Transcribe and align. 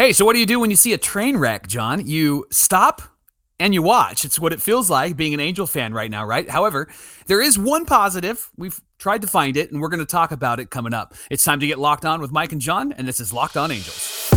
Hey, 0.00 0.14
so 0.14 0.24
what 0.24 0.32
do 0.32 0.38
you 0.38 0.46
do 0.46 0.58
when 0.58 0.70
you 0.70 0.76
see 0.76 0.94
a 0.94 0.96
train 0.96 1.36
wreck, 1.36 1.66
Jon? 1.66 2.06
You 2.06 2.46
stop 2.50 3.02
and 3.58 3.74
you 3.74 3.82
watch. 3.82 4.24
It's 4.24 4.38
what 4.38 4.54
it 4.54 4.62
feels 4.62 4.88
like 4.88 5.14
being 5.14 5.34
an 5.34 5.40
Angel 5.40 5.66
fan 5.66 5.92
right 5.92 6.10
now, 6.10 6.24
right? 6.24 6.48
However, 6.48 6.88
there 7.26 7.42
is 7.42 7.58
one 7.58 7.84
positive. 7.84 8.50
We've 8.56 8.80
tried 8.98 9.20
to 9.20 9.28
find 9.28 9.58
it, 9.58 9.70
and 9.70 9.78
we're 9.78 9.90
going 9.90 10.00
to 10.00 10.06
talk 10.06 10.32
about 10.32 10.58
it 10.58 10.70
coming 10.70 10.94
up. 10.94 11.12
It's 11.30 11.44
time 11.44 11.60
to 11.60 11.66
get 11.66 11.78
locked 11.78 12.06
on 12.06 12.22
with 12.22 12.32
Mike 12.32 12.52
and 12.52 12.62
Jon, 12.62 12.92
and 12.92 13.06
this 13.06 13.20
is 13.20 13.30
Locked 13.30 13.58
On 13.58 13.70
Angels. 13.70 14.30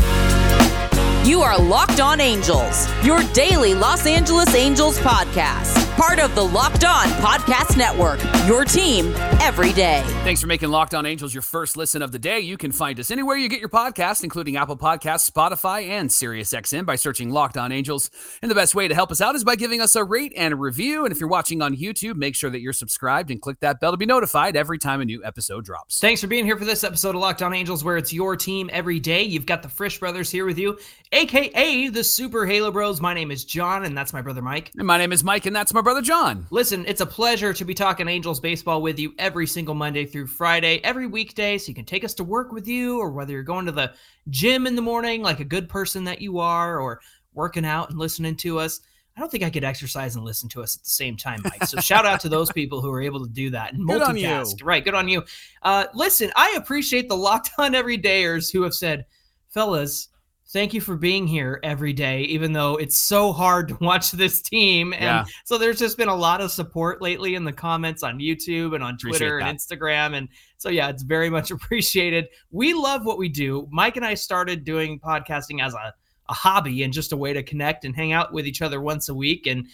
You 1.23 1.41
are 1.41 1.57
Locked 1.57 2.01
On 2.01 2.19
Angels, 2.19 2.89
your 3.01 3.23
daily 3.31 3.73
Los 3.73 4.05
Angeles 4.05 4.53
Angels 4.55 4.99
podcast. 4.99 5.82
Part 5.95 6.19
of 6.19 6.33
the 6.33 6.43
Locked 6.43 6.85
On 6.85 7.05
Podcast 7.21 7.77
Network, 7.77 8.19
your 8.47 8.65
team 8.65 9.13
every 9.39 9.71
day. 9.73 10.01
Thanks 10.23 10.41
for 10.41 10.47
making 10.47 10.69
Locked 10.69 10.95
On 10.95 11.05
Angels 11.05 11.35
your 11.35 11.43
first 11.43 11.77
listen 11.77 12.01
of 12.01 12.11
the 12.11 12.17
day. 12.17 12.39
You 12.39 12.57
can 12.57 12.71
find 12.71 12.99
us 12.99 13.11
anywhere 13.11 13.37
you 13.37 13.47
get 13.47 13.59
your 13.59 13.69
podcast, 13.69 14.23
including 14.23 14.57
Apple 14.57 14.75
Podcasts, 14.75 15.29
Spotify, 15.29 15.87
and 15.87 16.09
SiriusXM 16.09 16.87
by 16.87 16.95
searching 16.95 17.29
Locked 17.29 17.57
On 17.57 17.71
Angels. 17.71 18.09
And 18.41 18.49
the 18.49 18.55
best 18.55 18.73
way 18.73 18.87
to 18.87 18.95
help 18.95 19.11
us 19.11 19.21
out 19.21 19.35
is 19.35 19.43
by 19.43 19.55
giving 19.55 19.81
us 19.81 19.95
a 19.95 20.03
rate 20.03 20.33
and 20.35 20.51
a 20.51 20.57
review. 20.57 21.05
And 21.05 21.13
if 21.13 21.19
you're 21.19 21.29
watching 21.29 21.61
on 21.61 21.75
YouTube, 21.75 22.15
make 22.15 22.33
sure 22.33 22.49
that 22.49 22.61
you're 22.61 22.73
subscribed 22.73 23.29
and 23.29 23.39
click 23.39 23.59
that 23.59 23.79
bell 23.79 23.91
to 23.91 23.97
be 23.97 24.07
notified 24.07 24.55
every 24.55 24.79
time 24.79 24.99
a 24.99 25.05
new 25.05 25.23
episode 25.23 25.63
drops. 25.63 25.99
Thanks 25.99 26.21
for 26.21 26.27
being 26.27 26.45
here 26.45 26.57
for 26.57 26.65
this 26.65 26.83
episode 26.83 27.13
of 27.13 27.21
Locked 27.21 27.43
On 27.43 27.53
Angels, 27.53 27.83
where 27.83 27.97
it's 27.97 28.11
your 28.11 28.35
team 28.35 28.67
every 28.73 28.99
day. 28.99 29.21
You've 29.21 29.45
got 29.45 29.61
the 29.61 29.69
Frisch 29.69 29.99
Brothers 29.99 30.31
here 30.31 30.47
with 30.47 30.57
you, 30.57 30.79
aka 31.11 31.87
the 31.89 32.03
Super 32.03 32.47
Halo 32.47 32.71
Bros. 32.71 32.99
My 32.99 33.13
name 33.13 33.29
is 33.29 33.45
Jon, 33.45 33.85
and 33.85 33.95
that's 33.95 34.11
my 34.11 34.23
brother 34.23 34.41
Mike. 34.41 34.71
And 34.75 34.87
my 34.87 34.97
name 34.97 35.11
is 35.11 35.23
Mike, 35.23 35.45
and 35.45 35.55
that's 35.55 35.71
my 35.71 35.82
brother 35.83 36.01
Jon. 36.01 36.47
Listen, 36.49 36.85
it's 36.87 37.01
a 37.01 37.05
pleasure 37.05 37.53
to 37.53 37.65
be 37.65 37.73
talking 37.73 38.07
Angels 38.07 38.39
baseball 38.39 38.81
with 38.81 38.97
you 38.97 39.13
every 39.19 39.45
single 39.45 39.75
Monday 39.75 40.05
through 40.05 40.27
Friday, 40.27 40.79
every 40.83 41.05
weekday, 41.07 41.57
so 41.57 41.67
you 41.67 41.75
can 41.75 41.85
take 41.85 42.03
us 42.03 42.13
to 42.15 42.23
work 42.23 42.51
with 42.51 42.67
you, 42.67 42.99
or 42.99 43.11
whether 43.11 43.33
you're 43.33 43.43
going 43.43 43.65
to 43.65 43.71
the 43.71 43.93
gym 44.29 44.65
in 44.65 44.75
the 44.75 44.81
morning 44.81 45.21
like 45.21 45.39
a 45.39 45.45
good 45.45 45.69
person 45.69 46.03
that 46.05 46.21
you 46.21 46.39
are, 46.39 46.79
or 46.79 47.01
working 47.33 47.65
out 47.65 47.89
and 47.89 47.99
listening 47.99 48.35
to 48.37 48.59
us. 48.59 48.81
I 49.15 49.19
don't 49.19 49.29
think 49.29 49.43
I 49.43 49.49
could 49.49 49.63
exercise 49.63 50.15
and 50.15 50.25
listen 50.25 50.49
to 50.49 50.63
us 50.63 50.75
at 50.75 50.83
the 50.83 50.89
same 50.89 51.15
time, 51.15 51.41
Mike. 51.43 51.65
So 51.65 51.79
shout 51.79 52.05
out 52.05 52.19
to 52.21 52.29
those 52.29 52.51
people 52.53 52.81
who 52.81 52.89
are 52.91 53.01
able 53.01 53.23
to 53.23 53.31
do 53.31 53.51
that 53.51 53.73
and 53.73 53.87
Good 53.87 54.01
multitask. 54.01 54.59
you. 54.59 54.65
Right, 54.65 54.83
good 54.83 54.95
on 54.95 55.07
you. 55.07 55.23
Uh, 55.61 55.85
listen, 55.93 56.31
I 56.35 56.55
appreciate 56.57 57.09
the 57.09 57.17
locked 57.17 57.51
on 57.59 57.73
everydayers 57.73 58.51
who 58.51 58.63
have 58.63 58.73
said, 58.73 59.05
fellas, 59.49 60.09
thank 60.53 60.73
you 60.73 60.79
for 60.79 60.95
being 60.95 61.25
here 61.25 61.59
every 61.63 61.91
day, 61.91 62.21
even 62.21 62.53
though 62.53 62.75
it's 62.75 62.97
so 62.97 63.33
hard 63.33 63.67
to 63.69 63.77
watch 63.81 64.11
this 64.11 64.41
team. 64.41 64.93
And 64.93 65.01
Yeah. 65.03 65.25
so 65.43 65.57
there's 65.57 65.79
just 65.79 65.97
been 65.97 66.07
a 66.07 66.15
lot 66.15 66.39
of 66.39 66.51
support 66.51 67.01
lately 67.01 67.35
in 67.35 67.43
the 67.43 67.51
comments 67.51 68.03
on 68.03 68.19
YouTube 68.19 68.75
and 68.75 68.83
on 68.83 68.97
Twitter 68.97 69.39
and. 69.39 69.57
Instagram. 69.57 70.15
And 70.15 70.29
so, 70.57 70.69
yeah, 70.69 70.89
it's 70.89 71.03
very 71.03 71.29
much 71.29 71.49
appreciated. 71.51 72.27
We 72.51 72.73
love 72.73 73.03
what 73.05 73.17
we 73.17 73.27
do. 73.27 73.67
Mike 73.71 73.97
and 73.97 74.05
I 74.05 74.13
started 74.13 74.63
doing 74.63 74.99
podcasting 74.99 75.61
as 75.61 75.73
a, 75.73 75.93
a 76.29 76.33
hobby 76.33 76.83
and 76.83 76.93
just 76.93 77.11
a 77.11 77.17
way 77.17 77.33
to 77.33 77.43
connect 77.43 77.83
and 77.83 77.95
hang 77.95 78.13
out 78.13 78.31
with 78.31 78.45
each 78.45 78.61
other 78.61 78.79
once 78.79 79.09
a 79.09 79.13
week. 79.15 79.47
And 79.47 79.67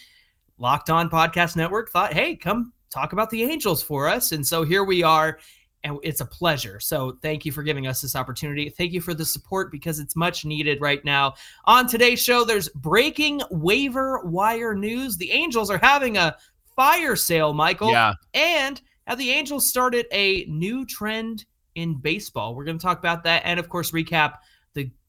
Locked 0.58 0.90
On 0.90 1.08
Podcast 1.08 1.56
Network 1.56 1.90
thought, 1.90 2.12
hey, 2.14 2.34
come 2.34 2.72
talk 2.90 3.12
about 3.12 3.30
the 3.30 3.44
Angels 3.44 3.82
for 3.82 4.08
us. 4.08 4.32
And 4.32 4.46
so 4.46 4.64
here 4.64 4.84
we 4.84 5.02
are. 5.02 5.38
And 5.82 5.98
it's 6.02 6.20
a 6.20 6.26
pleasure. 6.26 6.78
So 6.78 7.16
thank 7.22 7.46
you 7.46 7.52
for 7.52 7.62
giving 7.62 7.86
us 7.86 8.02
this 8.02 8.14
opportunity. 8.14 8.68
Thank 8.68 8.92
you 8.92 9.00
for 9.00 9.14
the 9.14 9.24
support 9.24 9.72
because 9.72 9.98
it's 9.98 10.14
much 10.14 10.44
needed 10.44 10.80
right 10.80 11.02
now. 11.04 11.34
On 11.64 11.86
today's 11.86 12.22
show, 12.22 12.44
there's 12.44 12.68
breaking 12.68 13.40
waiver 13.50 14.20
wire 14.20 14.74
news. 14.74 15.16
The 15.16 15.32
Angels 15.32 15.70
are 15.70 15.78
having 15.78 16.18
a 16.18 16.36
fire 16.76 17.16
sale, 17.16 17.54
Michael. 17.54 17.92
Yeah. 17.92 18.12
And 18.34 18.80
have 19.06 19.18
the 19.18 19.30
Angels 19.30 19.66
started 19.66 20.06
a 20.12 20.44
new 20.44 20.84
trend 20.84 21.46
in 21.74 21.94
baseball? 21.94 22.54
We're 22.54 22.64
going 22.64 22.78
to 22.78 22.82
talk 22.82 22.98
about 22.98 23.24
that. 23.24 23.42
And 23.46 23.58
of 23.58 23.68
course, 23.68 23.90
recap 23.90 24.34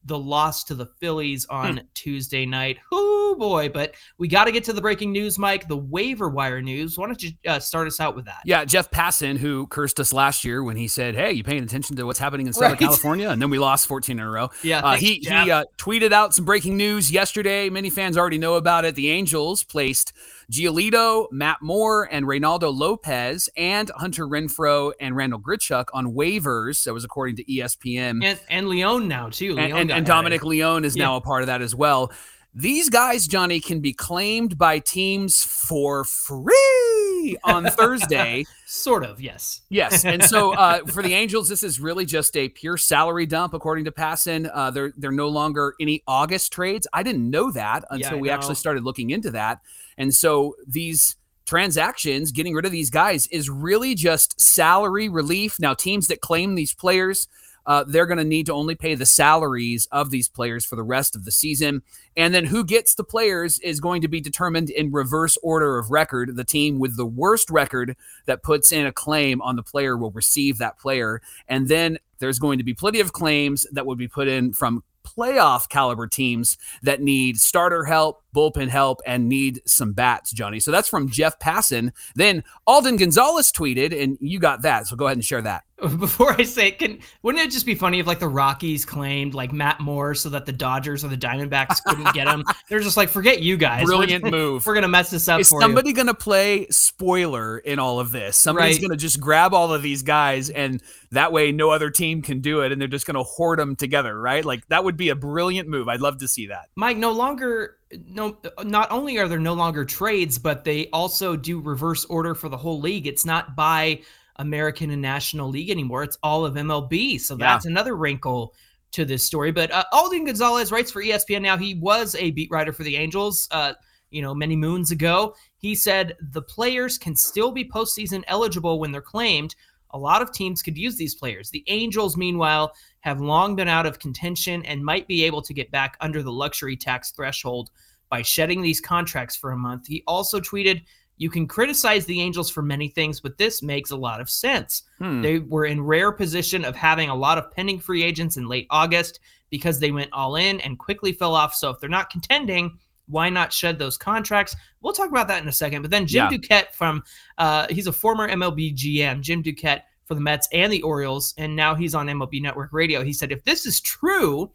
the 0.06 0.18
loss 0.18 0.64
to 0.66 0.76
the 0.76 0.86
Phillies 1.00 1.46
on 1.50 1.82
Tuesday 1.94 2.46
night. 2.46 2.78
Oh 2.92 3.36
boy! 3.38 3.70
But 3.70 3.96
we 4.18 4.28
got 4.28 4.44
to 4.46 4.52
get 4.52 4.64
to 4.66 4.74
the 4.74 4.82
breaking 4.82 5.12
news, 5.14 5.40
Mike. 5.40 5.68
The 5.68 5.78
waiver 5.78 6.28
wire 6.30 6.62
news. 6.62 6.98
Why 6.98 7.06
don't 7.08 7.22
you 7.24 7.32
uh, 7.48 7.60
start 7.60 7.88
us 7.88 8.00
out 8.02 8.14
with 8.16 8.26
that? 8.26 8.40
Yeah, 8.46 8.66
Jeff 8.66 8.92
Passan, 8.92 9.38
who 9.38 9.68
cursed 9.68 10.00
us 10.02 10.12
last 10.12 10.44
year 10.44 10.64
when 10.64 10.76
he 10.76 10.88
said, 10.88 11.16
"Hey, 11.16 11.32
you 11.32 11.44
paying 11.44 11.64
attention 11.64 11.96
to 11.96 12.04
what's 12.06 12.20
happening 12.20 12.48
in 12.48 12.54
Southern 12.54 12.72
Right. 12.72 12.80
California?" 12.80 13.30
And 13.30 13.42
then 13.42 13.50
we 13.50 13.58
lost 13.60 13.88
14 13.88 14.20
in 14.20 14.26
a 14.26 14.30
row. 14.30 14.50
Yeah, 14.64 14.80
Uh, 14.80 14.92
thanks, 14.92 15.02
he 15.02 15.20
Jeff. 15.22 15.46
he 15.46 15.52
uh, 15.52 15.64
tweeted 15.78 16.12
out 16.12 16.34
some 16.34 16.44
breaking 16.46 16.76
news 16.78 17.10
yesterday. 17.12 17.70
Many 17.70 17.90
fans 17.90 18.18
already 18.18 18.38
know 18.38 18.56
about 18.56 18.84
it. 18.86 18.96
The 18.96 19.10
Angels 19.12 19.64
placed 19.64 20.12
Giolito, 20.52 21.32
Matt 21.32 21.62
Moore, 21.62 22.10
and 22.12 22.26
Reynaldo 22.26 22.76
Lopez, 22.78 23.50
and 23.56 23.90
Hunter 23.96 24.28
Renfroe 24.28 24.92
and 25.00 25.16
Randal 25.16 25.40
Grichuk 25.40 25.86
on 25.94 26.08
waivers. 26.14 26.84
That 26.84 26.94
was 26.94 27.06
according 27.06 27.38
to 27.38 27.44
ESPN. 27.46 28.24
and 28.24 28.40
and 28.50 28.68
Leone 28.68 29.08
now 29.08 29.30
too. 29.30 29.54
Leone 29.56 29.72
and, 29.78 29.90
got 29.90 29.91
and 29.92 30.00
added. 30.00 30.08
Dominic 30.08 30.44
Leone 30.44 30.86
is 30.86 30.96
now 30.96 31.16
a 31.16 31.22
part 31.22 31.44
of 31.44 31.48
that 31.48 31.62
as 31.62 31.76
well. 31.76 32.12
These 32.54 32.90
guys, 32.90 33.28
Johnny, 33.28 33.62
can 33.62 33.80
be 33.80 33.94
claimed 33.94 34.58
by 34.58 34.80
teams 34.80 35.42
for 35.42 36.04
free 36.04 37.38
on 37.46 37.66
Thursday. 37.72 38.46
Sort 38.66 39.06
of, 39.06 39.22
yes. 39.22 39.62
Yes, 39.70 40.04
and 40.04 40.22
so 40.22 40.54
uh, 40.58 40.86
for 40.88 41.02
the 41.02 41.14
Angels, 41.14 41.48
this 41.48 41.64
is 41.64 41.80
really 41.80 42.06
just 42.06 42.36
a 42.36 42.50
pure 42.50 42.76
salary 42.76 43.26
dump, 43.26 43.54
according 43.54 43.86
to 43.86 43.92
Passan. 43.92 44.52
Uh, 44.54 44.70
they're 44.70 44.92
they're 44.98 45.12
no 45.12 45.30
longer 45.30 45.76
any 45.80 46.04
August 46.08 46.52
trades. 46.52 46.88
I 46.92 47.04
didn't 47.04 47.30
know 47.30 47.52
that 47.52 47.86
until 47.90 48.18
I 48.18 48.22
we 48.22 48.30
actually 48.30 48.56
started 48.56 48.84
looking 48.84 49.12
into 49.12 49.32
that. 49.32 49.62
And 49.98 50.14
so 50.14 50.56
these 50.68 51.16
transactions, 51.46 52.32
getting 52.32 52.54
rid 52.54 52.66
of 52.66 52.72
these 52.72 52.90
guys, 52.90 53.28
is 53.28 53.50
really 53.50 53.96
just 53.96 54.40
salary 54.40 55.08
relief. 55.08 55.58
Now, 55.60 55.74
teams 55.74 56.08
that 56.08 56.22
claim 56.22 56.56
these 56.56 56.74
players. 56.74 57.28
Uh, 57.66 57.84
they're 57.88 58.06
going 58.06 58.18
to 58.18 58.24
need 58.24 58.46
to 58.48 58.54
only 58.54 58.76
pay 58.76 58.96
the 58.96 59.06
salaries 59.06 59.88
of 59.92 60.10
these 60.10 60.28
players 60.28 60.66
for 60.66 60.76
the 60.76 60.84
rest 60.84 61.16
of 61.16 61.26
the 61.26 61.32
season. 61.32 61.82
And 62.18 62.34
then 62.34 62.46
who 62.46 62.64
gets 62.64 62.96
the 62.96 63.04
players 63.04 63.60
is 63.60 63.80
going 63.80 64.02
to 64.02 64.08
be 64.08 64.22
determined 64.22 64.70
in 64.70 64.92
reverse 64.92 65.38
order 65.44 65.78
of 65.78 65.92
record. 65.92 66.36
The 66.36 66.44
team 66.44 66.80
with 66.80 66.98
the 66.98 67.06
worst 67.06 67.50
record 67.50 67.96
that 68.26 68.44
puts 68.44 68.72
in 68.72 68.86
a 68.86 68.92
claim 68.92 69.42
on 69.42 69.56
the 69.56 69.64
player 69.64 69.98
will 69.98 70.12
receive 70.12 70.58
that 70.58 70.80
player. 70.80 71.22
And 71.48 71.68
then 71.68 71.98
there's 72.20 72.40
going 72.40 72.58
to 72.58 72.64
be 72.64 72.74
plenty 72.74 73.00
of 73.00 73.14
claims 73.14 73.66
that 73.72 73.86
would 73.86 73.98
be 73.98 74.08
put 74.08 74.28
in 74.28 74.54
from 74.54 74.84
playoff 75.04 75.68
caliber 75.70 76.08
teams 76.08 76.58
that 76.84 77.02
need 77.02 77.38
starter 77.40 77.86
help, 77.86 78.21
bullpen 78.34 78.70
help, 78.70 79.02
and 79.06 79.28
need 79.30 79.62
some 79.66 79.94
bats, 79.94 80.32
Johnny. 80.32 80.60
So 80.60 80.72
that's 80.72 80.88
from 80.90 81.10
Jeff 81.10 81.40
Passan. 81.40 81.92
Then 82.16 82.44
Alden 82.68 82.98
Gonzalez 82.98 83.52
tweeted, 83.52 84.00
and 84.00 84.18
you 84.22 84.40
got 84.40 84.62
that. 84.64 84.88
So 84.88 84.96
go 84.96 85.06
ahead 85.08 85.18
and 85.18 85.26
share 85.26 85.42
that. 85.42 85.64
Before 86.00 86.32
I 86.40 86.44
say, 86.44 86.68
it, 86.68 86.78
can 86.78 87.00
wouldn't 87.24 87.44
it 87.44 87.50
just 87.50 87.66
be 87.66 87.74
funny 87.74 88.00
if 88.00 88.06
like 88.06 88.20
the 88.20 88.28
Rockies 88.28 88.86
claimed 88.86 89.34
like 89.34 89.52
Matt 89.52 89.80
Moore 89.80 90.14
so 90.14 90.30
that 90.30 90.46
the 90.46 90.52
Dodgers 90.52 91.04
or 91.04 91.08
the 91.08 91.18
Diamondbacks 91.18 91.84
couldn't 91.88 92.14
get 92.14 92.28
him? 92.28 92.44
They're 92.70 92.82
just 92.82 92.98
like, 92.98 93.10
forget 93.10 93.42
you 93.42 93.58
guys. 93.58 93.86
We're- 93.86 93.98
Brilliant 93.98 94.26
move. 94.30 94.66
We're 94.68 94.76
gonna 94.76 94.88
mess 94.88 95.10
this 95.10 95.28
up 95.28 95.40
Is 95.40 95.50
somebody 95.50 95.92
going 95.92 96.06
to 96.08 96.14
play 96.14 96.68
spoiler 96.70 97.58
in 97.58 97.80
all 97.80 98.00
of 98.00 98.12
this? 98.12 98.38
Somebody's 98.38 98.76
Right. 98.76 98.82
going 98.82 98.92
to 98.92 98.98
just 98.98 99.20
grab 99.20 99.54
all 99.56 99.74
of 99.74 99.82
these 99.82 100.04
guys, 100.04 100.50
and 100.52 100.82
that 101.12 101.32
way 101.32 101.52
no 101.52 101.72
other 101.72 101.90
team 101.90 102.22
can 102.22 102.42
do 102.42 102.62
it, 102.62 102.72
and 102.72 102.80
they're 102.80 102.88
just 102.88 103.08
going 103.08 103.16
to 103.16 103.24
hoard 103.24 103.58
them 103.60 103.76
together, 103.76 104.20
right? 104.20 104.46
Like 104.46 104.68
that 104.68 104.84
would 104.84 104.98
be 104.98 105.10
a 105.10 105.16
brilliant 105.16 105.68
move. 105.68 105.88
I'd 105.90 106.00
love 106.02 106.20
to 106.20 106.28
see 106.28 106.48
that. 106.48 106.70
Mike, 106.76 106.98
no 106.98 107.12
longer 107.12 107.78
no 108.08 108.38
not 108.64 108.92
only 108.92 109.18
are 109.18 109.28
there 109.28 109.40
no 109.40 109.54
longer 109.54 109.86
trades, 109.86 110.38
but 110.38 110.64
they 110.64 110.88
also 110.94 111.36
do 111.36 111.60
reverse 111.60 112.06
order 112.06 112.36
for 112.36 112.50
the 112.50 112.58
whole 112.58 112.80
league. 112.80 113.08
It's 113.08 113.26
not 113.26 113.56
by 113.56 114.02
American 114.38 114.90
and 114.92 115.02
National 115.02 115.50
League 115.50 115.70
anymore. 115.70 116.04
It's 116.04 116.18
all 116.24 116.46
of 116.46 116.56
MLB. 116.56 117.20
So 117.20 117.36
Yeah. 117.38 117.48
that's 117.54 117.66
another 117.66 117.96
wrinkle 117.96 118.54
to 118.94 119.06
this 119.06 119.24
story. 119.24 119.52
But 119.52 119.72
uh, 119.72 119.84
Alden 119.94 120.26
Gonzalez 120.26 120.72
writes 120.72 120.92
for 120.92 121.02
ESPN 121.04 121.42
now. 121.42 121.58
He 121.58 121.76
was 121.76 122.16
a 122.16 122.32
beat 122.32 122.50
writer 122.52 122.74
for 122.74 122.84
the 122.84 122.96
Angels, 122.98 123.48
uh, 123.52 123.74
you 124.10 124.22
know, 124.22 124.34
many 124.34 124.56
moons 124.56 124.92
ago. 124.92 125.36
He 125.58 125.76
said 125.76 126.18
the 126.32 126.42
players 126.42 126.98
can 126.98 127.16
still 127.16 127.52
be 127.52 127.64
postseason 127.64 128.24
eligible 128.28 128.80
when 128.80 128.92
they're 128.92 129.02
claimed. 129.02 129.56
A 129.94 129.98
lot 129.98 130.22
of 130.22 130.32
teams 130.32 130.62
could 130.62 130.78
use 130.78 130.96
these 130.96 131.16
players. 131.16 131.50
The 131.50 131.64
Angels, 131.68 132.18
meanwhile, 132.18 132.74
have 133.02 133.22
long 133.22 133.56
been 133.56 133.68
out 133.68 133.86
of 133.86 134.00
contention 134.00 134.64
and 134.66 134.84
might 134.84 135.08
be 135.08 135.24
able 135.24 135.42
to 135.42 135.54
get 135.54 135.72
back 135.72 135.98
under 136.02 136.24
the 136.24 136.32
luxury 136.32 136.76
tax 136.76 137.12
threshold 137.12 137.72
by 138.10 138.22
shedding 138.22 138.62
these 138.62 138.82
contracts 138.82 139.36
for 139.36 139.52
a 139.52 139.58
month. 139.58 139.88
He 139.88 140.04
also 140.06 140.40
tweeted, 140.40 140.84
You 141.18 141.30
can 141.30 141.48
criticize 141.48 142.06
the 142.06 142.22
Angels 142.22 142.50
for 142.50 142.62
many 142.62 142.90
things, 142.90 143.20
but 143.20 143.38
this 143.38 143.64
makes 143.64 143.92
a 143.92 143.98
lot 143.98 144.22
of 144.22 144.30
sense. 144.30 144.84
Hmm. 145.00 145.22
They 145.22 145.40
were 145.40 145.66
in 145.66 145.82
rare 145.82 146.12
position 146.12 146.66
of 146.66 146.76
having 146.76 147.10
a 147.10 147.16
lot 147.16 147.38
of 147.38 147.52
pending 147.52 147.80
free 147.80 148.04
agents 148.04 148.38
in 148.38 148.48
late 148.48 148.68
August 148.70 149.20
because 149.50 149.80
they 149.80 149.92
went 149.92 150.12
all 150.14 150.36
in 150.36 150.60
and 150.62 150.80
quickly 150.80 151.14
fell 151.14 151.36
off. 151.36 151.54
So 151.56 151.70
if 151.70 151.80
they're 151.80 151.90
not 151.90 152.10
contending, 152.10 152.78
why 153.12 153.30
not 153.30 153.54
shed 153.54 153.78
those 153.78 153.98
contracts? 153.98 154.56
We'll 154.82 154.94
talk 154.94 155.10
about 155.10 155.28
that 155.28 155.42
in 155.44 155.48
a 155.50 155.52
second. 155.54 155.82
But 155.82 155.92
then 155.92 156.08
Jim 156.08 156.30
Yeah. 156.32 156.38
Duquette 156.38 156.74
from 156.74 157.04
uh, 157.38 157.68
he's 157.70 157.88
a 157.88 157.94
former 157.94 158.28
MLB 158.30 158.76
GM, 158.76 159.22
Jim 159.22 159.44
Duquette 159.44 159.82
for 160.06 160.16
the 160.16 160.22
Mets 160.22 160.48
and 160.52 160.72
the 160.74 160.82
Orioles, 160.82 161.34
and 161.38 161.56
now 161.56 161.76
he's 161.76 161.94
on 161.96 162.08
MLB 162.08 162.42
Network 162.42 162.74
Radio. 162.74 163.04
He 163.04 163.14
said, 163.14 163.32
if 163.32 163.44
this 163.44 163.66
is 163.66 163.80
true, 163.82 164.52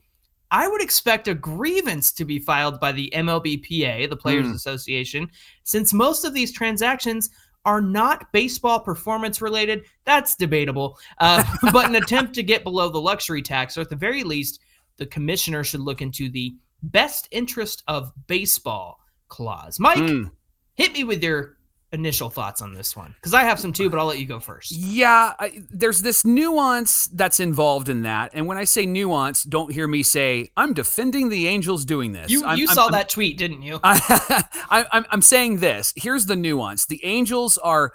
I 0.50 0.68
would 0.68 0.82
expect 0.82 1.28
a 1.28 1.34
grievance 1.34 2.12
to 2.12 2.24
be 2.24 2.38
filed 2.38 2.78
by 2.78 2.92
the 2.92 3.10
MLBPA, 3.14 4.08
the 4.08 4.16
Players 4.16 4.46
Hmm. 4.46 4.52
Association, 4.52 5.30
since 5.64 5.92
most 5.92 6.24
of 6.24 6.34
these 6.34 6.52
transactions 6.52 7.30
are 7.64 7.80
not 7.80 8.30
baseball 8.32 8.78
performance 8.78 9.42
related. 9.42 9.84
That's 10.04 10.36
debatable. 10.36 10.98
Uh, 11.18 11.42
but 11.72 11.88
an 11.88 11.96
attempt 11.96 12.32
to 12.34 12.42
get 12.44 12.62
below 12.62 12.88
the 12.88 13.00
luxury 13.00 13.42
tax, 13.42 13.76
or 13.76 13.80
at 13.80 13.90
the 13.90 13.96
very 13.96 14.22
least, 14.22 14.60
the 14.98 15.06
commissioner 15.06 15.64
should 15.64 15.80
look 15.80 16.00
into 16.00 16.28
the 16.30 16.54
best 16.90 17.28
interest 17.30 17.82
of 17.88 18.12
baseball 18.26 18.98
clause. 19.28 19.78
Mike, 19.80 19.98
Mm. 19.98 20.30
hit 20.74 20.92
me 20.92 21.04
with 21.04 21.22
your 21.22 21.56
initial 21.92 22.28
thoughts 22.28 22.60
on 22.60 22.74
this 22.74 22.96
one 22.96 23.14
because 23.14 23.32
I 23.32 23.42
have 23.44 23.58
some 23.60 23.72
too, 23.72 23.88
but 23.88 23.98
I'll 23.98 24.06
let 24.06 24.18
you 24.18 24.26
go 24.26 24.40
first. 24.40 24.72
Yeah, 24.72 25.32
I, 25.38 25.62
there's 25.70 26.02
this 26.02 26.24
nuance 26.24 27.06
that's 27.06 27.40
involved 27.40 27.88
in 27.88 28.02
that. 28.02 28.32
And 28.34 28.46
when 28.46 28.58
I 28.58 28.64
say 28.64 28.86
nuance, 28.86 29.44
don't 29.44 29.72
hear 29.72 29.86
me 29.86 30.02
say, 30.02 30.50
I'm 30.56 30.74
defending 30.74 31.28
the 31.28 31.46
Angels 31.48 31.84
doing 31.84 32.12
this. 32.12 32.30
You 32.30 32.44
I'm, 32.44 32.58
you 32.58 32.66
I'm- 32.66 32.74
saw 32.74 32.82
I'm- 32.84 32.92
that 32.92 33.08
tweet, 33.08 33.38
didn't 33.38 33.62
you? 33.62 33.78
I, 33.84 34.84
I'm, 34.92 35.06
I'm 35.10 35.22
saying 35.22 35.58
this. 35.58 35.92
Here's 35.96 36.26
the 36.26 36.36
nuance. 36.36 36.86
The 36.86 37.04
Angels 37.04 37.56
are 37.58 37.92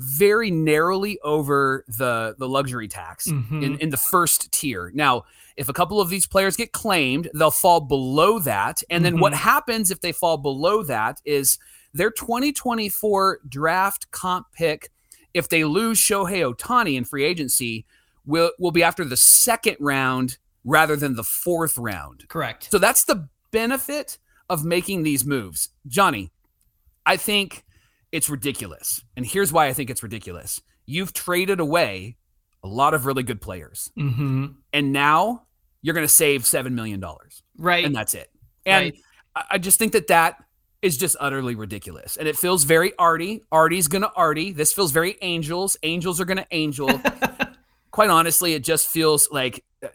very 0.00 0.50
narrowly 0.50 1.18
over 1.22 1.84
the 1.86 2.34
the 2.38 2.48
luxury 2.48 2.88
tax 2.88 3.26
in, 3.26 3.44
Mhm. 3.44 3.78
in 3.80 3.90
the 3.90 3.96
first 3.98 4.50
tier. 4.50 4.90
Now, 4.94 5.24
if 5.56 5.68
a 5.68 5.72
couple 5.74 6.00
of 6.00 6.08
these 6.08 6.26
players 6.26 6.56
get 6.56 6.72
claimed, 6.72 7.28
they'll 7.34 7.50
fall 7.50 7.80
below 7.80 8.38
that. 8.38 8.82
And 8.88 9.04
then 9.04 9.20
what 9.20 9.32
Mhm. 9.34 9.36
happens 9.36 9.90
if 9.90 10.00
they 10.00 10.12
fall 10.12 10.38
below 10.38 10.82
that 10.84 11.20
is 11.24 11.58
their 11.92 12.10
2024 12.10 13.40
draft 13.48 14.10
comp 14.10 14.46
pick, 14.52 14.90
if 15.34 15.48
they 15.48 15.64
lose 15.64 15.98
Shohei 15.98 16.50
Ohtani 16.54 16.96
in 16.96 17.04
free 17.04 17.24
agency, 17.24 17.84
will 18.24 18.52
will 18.58 18.70
be 18.70 18.82
after 18.82 19.04
the 19.04 19.16
second 19.18 19.76
round 19.80 20.38
rather 20.64 20.96
than 20.96 21.14
the 21.14 21.24
fourth 21.24 21.76
round. 21.76 22.26
Correct. 22.28 22.68
So 22.70 22.78
that's 22.78 23.04
the 23.04 23.28
benefit 23.50 24.18
of 24.48 24.64
making 24.64 25.02
these 25.02 25.24
moves. 25.24 25.70
Johnny, 25.86 26.30
I 27.04 27.16
think 27.16 27.64
it's 28.12 28.28
ridiculous. 28.28 29.02
And 29.16 29.24
here's 29.26 29.52
why 29.52 29.66
I 29.66 29.72
think 29.72 29.90
it's 29.90 30.02
ridiculous. 30.02 30.60
You've 30.86 31.12
traded 31.12 31.60
away 31.60 32.16
a 32.62 32.68
lot 32.68 32.94
of 32.94 33.06
really 33.06 33.22
good 33.22 33.40
players. 33.40 33.90
hmm 33.96 34.46
And 34.72 34.92
now 34.92 35.44
you're 35.82 35.94
going 35.94 36.04
to 36.04 36.12
save 36.12 36.42
$7 36.42 36.72
million. 36.72 37.02
Right. 37.56 37.84
And 37.84 37.94
that's 37.94 38.14
it. 38.14 38.28
And 38.66 38.86
Right. 38.86 38.94
I 39.36 39.44
I 39.52 39.58
just 39.58 39.78
think 39.78 39.92
that 39.92 40.08
that 40.08 40.36
is 40.82 40.96
just 40.96 41.16
utterly 41.20 41.54
ridiculous. 41.54 42.16
And 42.16 42.26
it 42.26 42.36
feels 42.36 42.64
very 42.64 42.92
Arte. 42.98 43.42
Arte's 43.52 43.86
going 43.86 44.02
to 44.02 44.12
Arte. 44.14 44.52
This 44.52 44.72
feels 44.72 44.92
very 44.92 45.16
angels. 45.22 45.76
Angels 45.82 46.20
are 46.20 46.24
going 46.24 46.38
to 46.38 46.46
angel. 46.50 47.00
Quite 47.92 48.10
honestly, 48.10 48.54
it 48.54 48.64
just 48.64 48.88
feels 48.88 49.28
like 49.30 49.64
uh, 49.84 49.88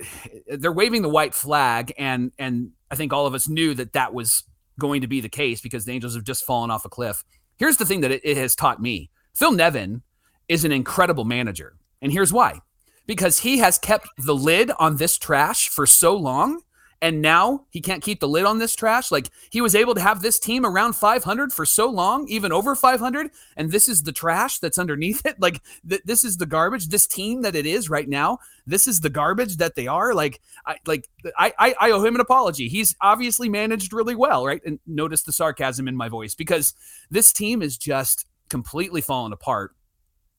they're 0.47 0.71
waving 0.71 1.01
the 1.01 1.09
white 1.09 1.33
flag. 1.33 1.93
And, 1.97 2.31
and 2.39 2.71
I 2.91 2.95
think 2.95 3.13
all 3.13 3.25
of 3.25 3.33
us 3.33 3.47
knew 3.49 3.73
that 3.73 3.93
that 3.93 4.13
was 4.13 4.43
going 4.79 5.01
to 5.01 5.07
be 5.07 5.21
the 5.21 5.29
case 5.29 5.59
because 5.61 5.85
the 5.85 5.91
Angels 5.91 6.15
have 6.15 6.23
just 6.23 6.45
fallen 6.45 6.71
off 6.71 6.85
a 6.85 6.89
cliff. 6.89 7.23
Here's 7.57 7.77
the 7.77 7.85
thing 7.85 8.01
that 8.01 8.11
it, 8.11 8.21
it 8.23 8.37
has 8.37 8.55
taught 8.55 8.81
me 8.81 9.09
Phil 9.33 9.51
Nevin 9.51 10.03
is 10.47 10.65
an 10.65 10.71
incredible 10.71 11.25
manager. 11.25 11.77
And 12.01 12.11
here's 12.11 12.33
why 12.33 12.59
because 13.07 13.39
he 13.39 13.59
has 13.59 13.77
kept 13.77 14.07
the 14.17 14.35
lid 14.35 14.71
on 14.79 14.97
this 14.97 15.17
trash 15.17 15.69
for 15.69 15.85
so 15.85 16.15
long. 16.15 16.61
And 17.05 17.21
now 17.21 17.67
he 17.69 17.81
can't 17.81 18.01
keep 18.01 18.19
the 18.19 18.27
lid 18.27 18.45
on 18.45 18.57
this 18.57 18.75
trash. 18.75 19.11
Like 19.11 19.29
he 19.51 19.61
was 19.61 19.75
able 19.75 19.93
to 19.93 20.01
have 20.01 20.23
this 20.23 20.39
team 20.39 20.65
around 20.65 20.93
500 20.93 21.53
for 21.53 21.63
so 21.63 21.87
long, 21.87 22.27
even 22.29 22.51
over 22.51 22.73
500. 22.73 23.29
And 23.55 23.71
this 23.71 23.87
is 23.87 24.01
the 24.01 24.11
trash 24.11 24.57
that's 24.57 24.79
underneath 24.79 25.23
it. 25.23 25.35
Like 25.45 25.61
th- 25.87 26.01
this 26.05 26.23
is 26.23 26.37
the 26.37 26.47
garbage. 26.47 26.87
This 26.87 27.05
team 27.05 27.43
that 27.43 27.55
it 27.55 27.67
is 27.67 27.91
right 27.91 28.09
now. 28.09 28.39
This 28.65 28.87
is 28.87 29.01
the 29.01 29.11
garbage 29.11 29.57
that 29.57 29.75
they 29.75 29.85
are. 29.85 30.15
Like 30.15 30.41
I 30.65 30.77
like 30.87 31.07
I 31.37 31.53
I, 31.59 31.75
I 31.79 31.91
owe 31.91 32.03
him 32.03 32.15
an 32.15 32.21
apology. 32.21 32.67
He's 32.69 32.95
obviously 33.01 33.49
managed 33.49 33.93
really 33.93 34.15
well, 34.15 34.43
right? 34.43 34.61
And 34.65 34.79
notice 34.87 35.21
the 35.21 35.31
sarcasm 35.31 35.87
in 35.87 35.95
my 35.95 36.09
voice 36.09 36.33
because 36.33 36.73
this 37.11 37.31
team 37.31 37.61
is 37.61 37.77
just 37.77 38.25
completely 38.49 39.01
fallen 39.01 39.31
apart. 39.31 39.75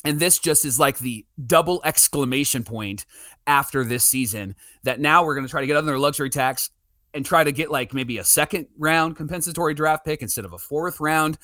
And 0.04 0.20
this 0.20 0.38
just 0.38 0.64
is 0.64 0.78
like 0.78 0.98
the 0.98 1.26
double 1.46 1.80
exclamation 1.84 2.62
point 2.62 3.06
after 3.46 3.84
this 3.84 4.04
season 4.04 4.54
that 4.84 5.00
now 5.00 5.24
we're 5.24 5.34
going 5.34 5.46
to 5.46 5.50
try 5.50 5.60
to 5.60 5.66
get 5.66 5.76
under 5.76 5.98
luxury 5.98 6.30
tax 6.30 6.70
and 7.14 7.24
try 7.24 7.42
to 7.42 7.52
get 7.52 7.70
like 7.70 7.94
maybe 7.94 8.18
a 8.18 8.24
second 8.24 8.66
round 8.78 9.16
compensatory 9.16 9.74
draft 9.74 10.04
pick 10.04 10.22
instead 10.22 10.44
of 10.44 10.52
a 10.52 10.58
fourth 10.58 11.00
round. 11.00 11.38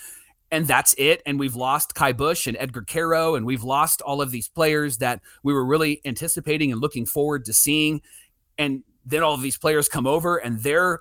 And 0.50 0.66
that's 0.66 0.94
it. 0.98 1.22
And 1.24 1.40
we've 1.40 1.56
lost 1.56 1.94
Ky 1.94 2.12
Bush 2.12 2.46
and 2.46 2.58
Edgar 2.58 2.82
Quero, 2.82 3.36
and 3.36 3.46
we've 3.46 3.64
lost 3.64 4.02
all 4.02 4.20
of 4.20 4.30
these 4.30 4.48
players 4.48 4.98
that 4.98 5.22
we 5.42 5.54
were 5.54 5.64
really 5.64 6.02
anticipating 6.04 6.70
and 6.70 6.80
looking 6.80 7.06
forward 7.06 7.46
to 7.46 7.54
seeing. 7.54 8.02
And 8.58 8.82
then 9.06 9.22
all 9.22 9.32
of 9.32 9.40
these 9.40 9.56
players 9.56 9.88
come 9.88 10.06
over 10.06 10.36
and 10.36 10.60
they're 10.60 11.00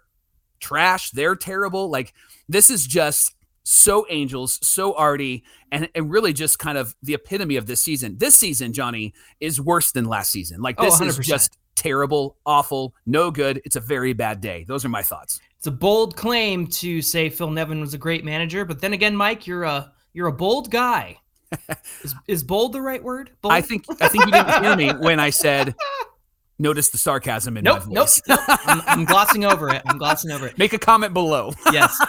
trash. 0.62 1.12
They're 1.12 1.36
terrible. 1.36 1.90
Like 1.90 2.14
this 2.48 2.70
is 2.70 2.88
just 2.88 3.36
so 3.64 4.06
Angels, 4.10 4.60
so 4.66 4.94
Arte, 4.94 5.44
and, 5.72 5.90
and 5.96 6.12
really 6.12 6.34
just 6.34 6.60
kind 6.60 6.78
of 6.78 6.96
the 7.04 7.14
epitome 7.14 7.56
of 7.58 7.66
this 7.66 7.82
season. 7.82 8.18
This 8.18 8.36
season, 8.36 8.74
Johnny, 8.74 9.14
is 9.40 9.62
worse 9.62 9.92
than 9.92 10.06
last 10.06 10.32
season. 10.32 10.62
Like 10.62 10.76
Oh, 10.80 10.86
this 10.86 11.02
is 11.02 11.18
just 11.18 11.58
terrible, 11.76 12.38
awful, 12.46 12.94
no 13.06 13.32
good. 13.32 13.62
It's 13.66 13.76
a 13.76 13.80
very 13.80 14.14
bad 14.14 14.42
day. 14.42 14.66
Those 14.68 14.84
are 14.86 14.90
my 14.90 15.02
thoughts. 15.04 15.40
It's 15.58 15.68
a 15.68 15.72
bold 15.72 16.16
claim 16.16 16.68
to 16.68 17.02
say 17.02 17.30
Phil 17.30 17.50
Nevin 17.52 17.80
was 17.82 17.94
a 17.94 17.98
great 17.98 18.26
manager, 18.26 18.66
but 18.66 18.82
then 18.82 18.94
again, 18.94 19.16
Mike, 19.16 19.46
you're 19.46 19.64
a 19.64 19.92
you're 20.14 20.28
a 20.28 20.34
bold 20.34 20.72
guy. 20.72 21.18
is, 22.04 22.16
is 22.28 22.44
bold 22.44 22.74
the 22.74 22.82
right 22.82 23.04
word? 23.04 23.32
Bold? 23.42 23.54
I 23.54 23.62
think 23.62 23.86
I 24.02 24.08
think 24.08 24.26
you 24.26 24.32
didn't 24.32 24.64
hear 24.64 24.76
me 24.76 24.90
when 25.06 25.20
I 25.20 25.30
said 25.30 25.76
notice 26.60 26.90
the 26.90 26.98
sarcasm 26.98 27.58
in 27.58 27.64
Nope, 27.64 27.86
my 27.88 27.94
nope. 27.94 28.08
voice. 28.08 28.22
I'm, 28.28 28.82
I'm 28.88 29.06
glossing 29.06 29.46
over 29.46 29.70
it. 29.70 29.82
I'm 29.86 29.98
glossing 29.98 30.32
over 30.32 30.48
it. 30.48 30.58
Make 30.58 30.74
a 30.74 30.80
comment 30.80 31.14
below. 31.14 31.54
Yes. 31.72 32.00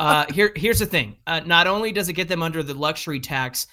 Uh, 0.00 0.24
here, 0.32 0.52
here's 0.56 0.78
the 0.78 0.86
thing. 0.86 1.16
Uh, 1.26 1.40
not 1.40 1.66
only 1.66 1.92
does 1.92 2.08
it 2.08 2.14
get 2.14 2.26
them 2.28 2.42
under 2.42 2.62
the 2.62 2.74
luxury 2.74 3.20
tax, 3.20 3.66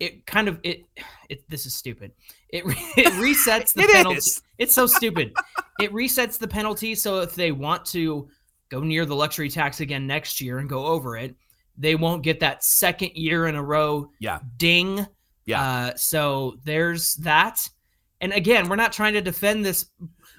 it 0.00 0.26
kind 0.26 0.48
of 0.48 0.58
it. 0.62 0.84
It 1.28 1.48
this 1.48 1.66
is 1.66 1.74
stupid. 1.74 2.12
It 2.48 2.64
it 2.96 3.12
resets 3.14 3.72
the 3.74 3.82
It 3.84 3.90
penalty. 3.92 4.16
is. 4.18 4.42
It's 4.58 4.74
so 4.74 4.86
stupid. 4.86 5.32
it 5.80 5.92
resets 5.92 6.38
the 6.38 6.48
penalty. 6.48 6.94
So 6.94 7.20
if 7.20 7.34
they 7.34 7.52
want 7.52 7.84
to 7.86 8.28
go 8.70 8.80
near 8.80 9.04
the 9.06 9.14
luxury 9.14 9.50
tax 9.50 9.80
again 9.80 10.06
next 10.06 10.40
year 10.40 10.58
and 10.58 10.68
go 10.68 10.86
over 10.86 11.16
it, 11.16 11.36
they 11.76 11.94
won't 11.96 12.22
get 12.22 12.40
that 12.40 12.64
second 12.64 13.10
year 13.14 13.46
in 13.46 13.54
a 13.54 13.62
row 13.62 14.10
Yeah. 14.20 14.38
ding. 14.56 15.06
Yeah. 15.46 15.62
Uh, 15.62 15.94
so 15.96 16.56
there's 16.64 17.14
that. 17.16 17.68
And 18.20 18.32
again, 18.32 18.68
we're 18.68 18.76
not 18.76 18.92
trying 18.92 19.12
to 19.14 19.20
defend 19.20 19.64
this. 19.64 19.86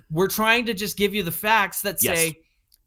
We're 0.09 0.27
trying 0.27 0.65
to 0.65 0.73
just 0.73 0.97
give 0.97 1.13
you 1.13 1.21
the 1.23 1.31
facts 1.31 1.81
that 1.83 2.01
Yes. 2.01 2.17
say, 2.17 2.33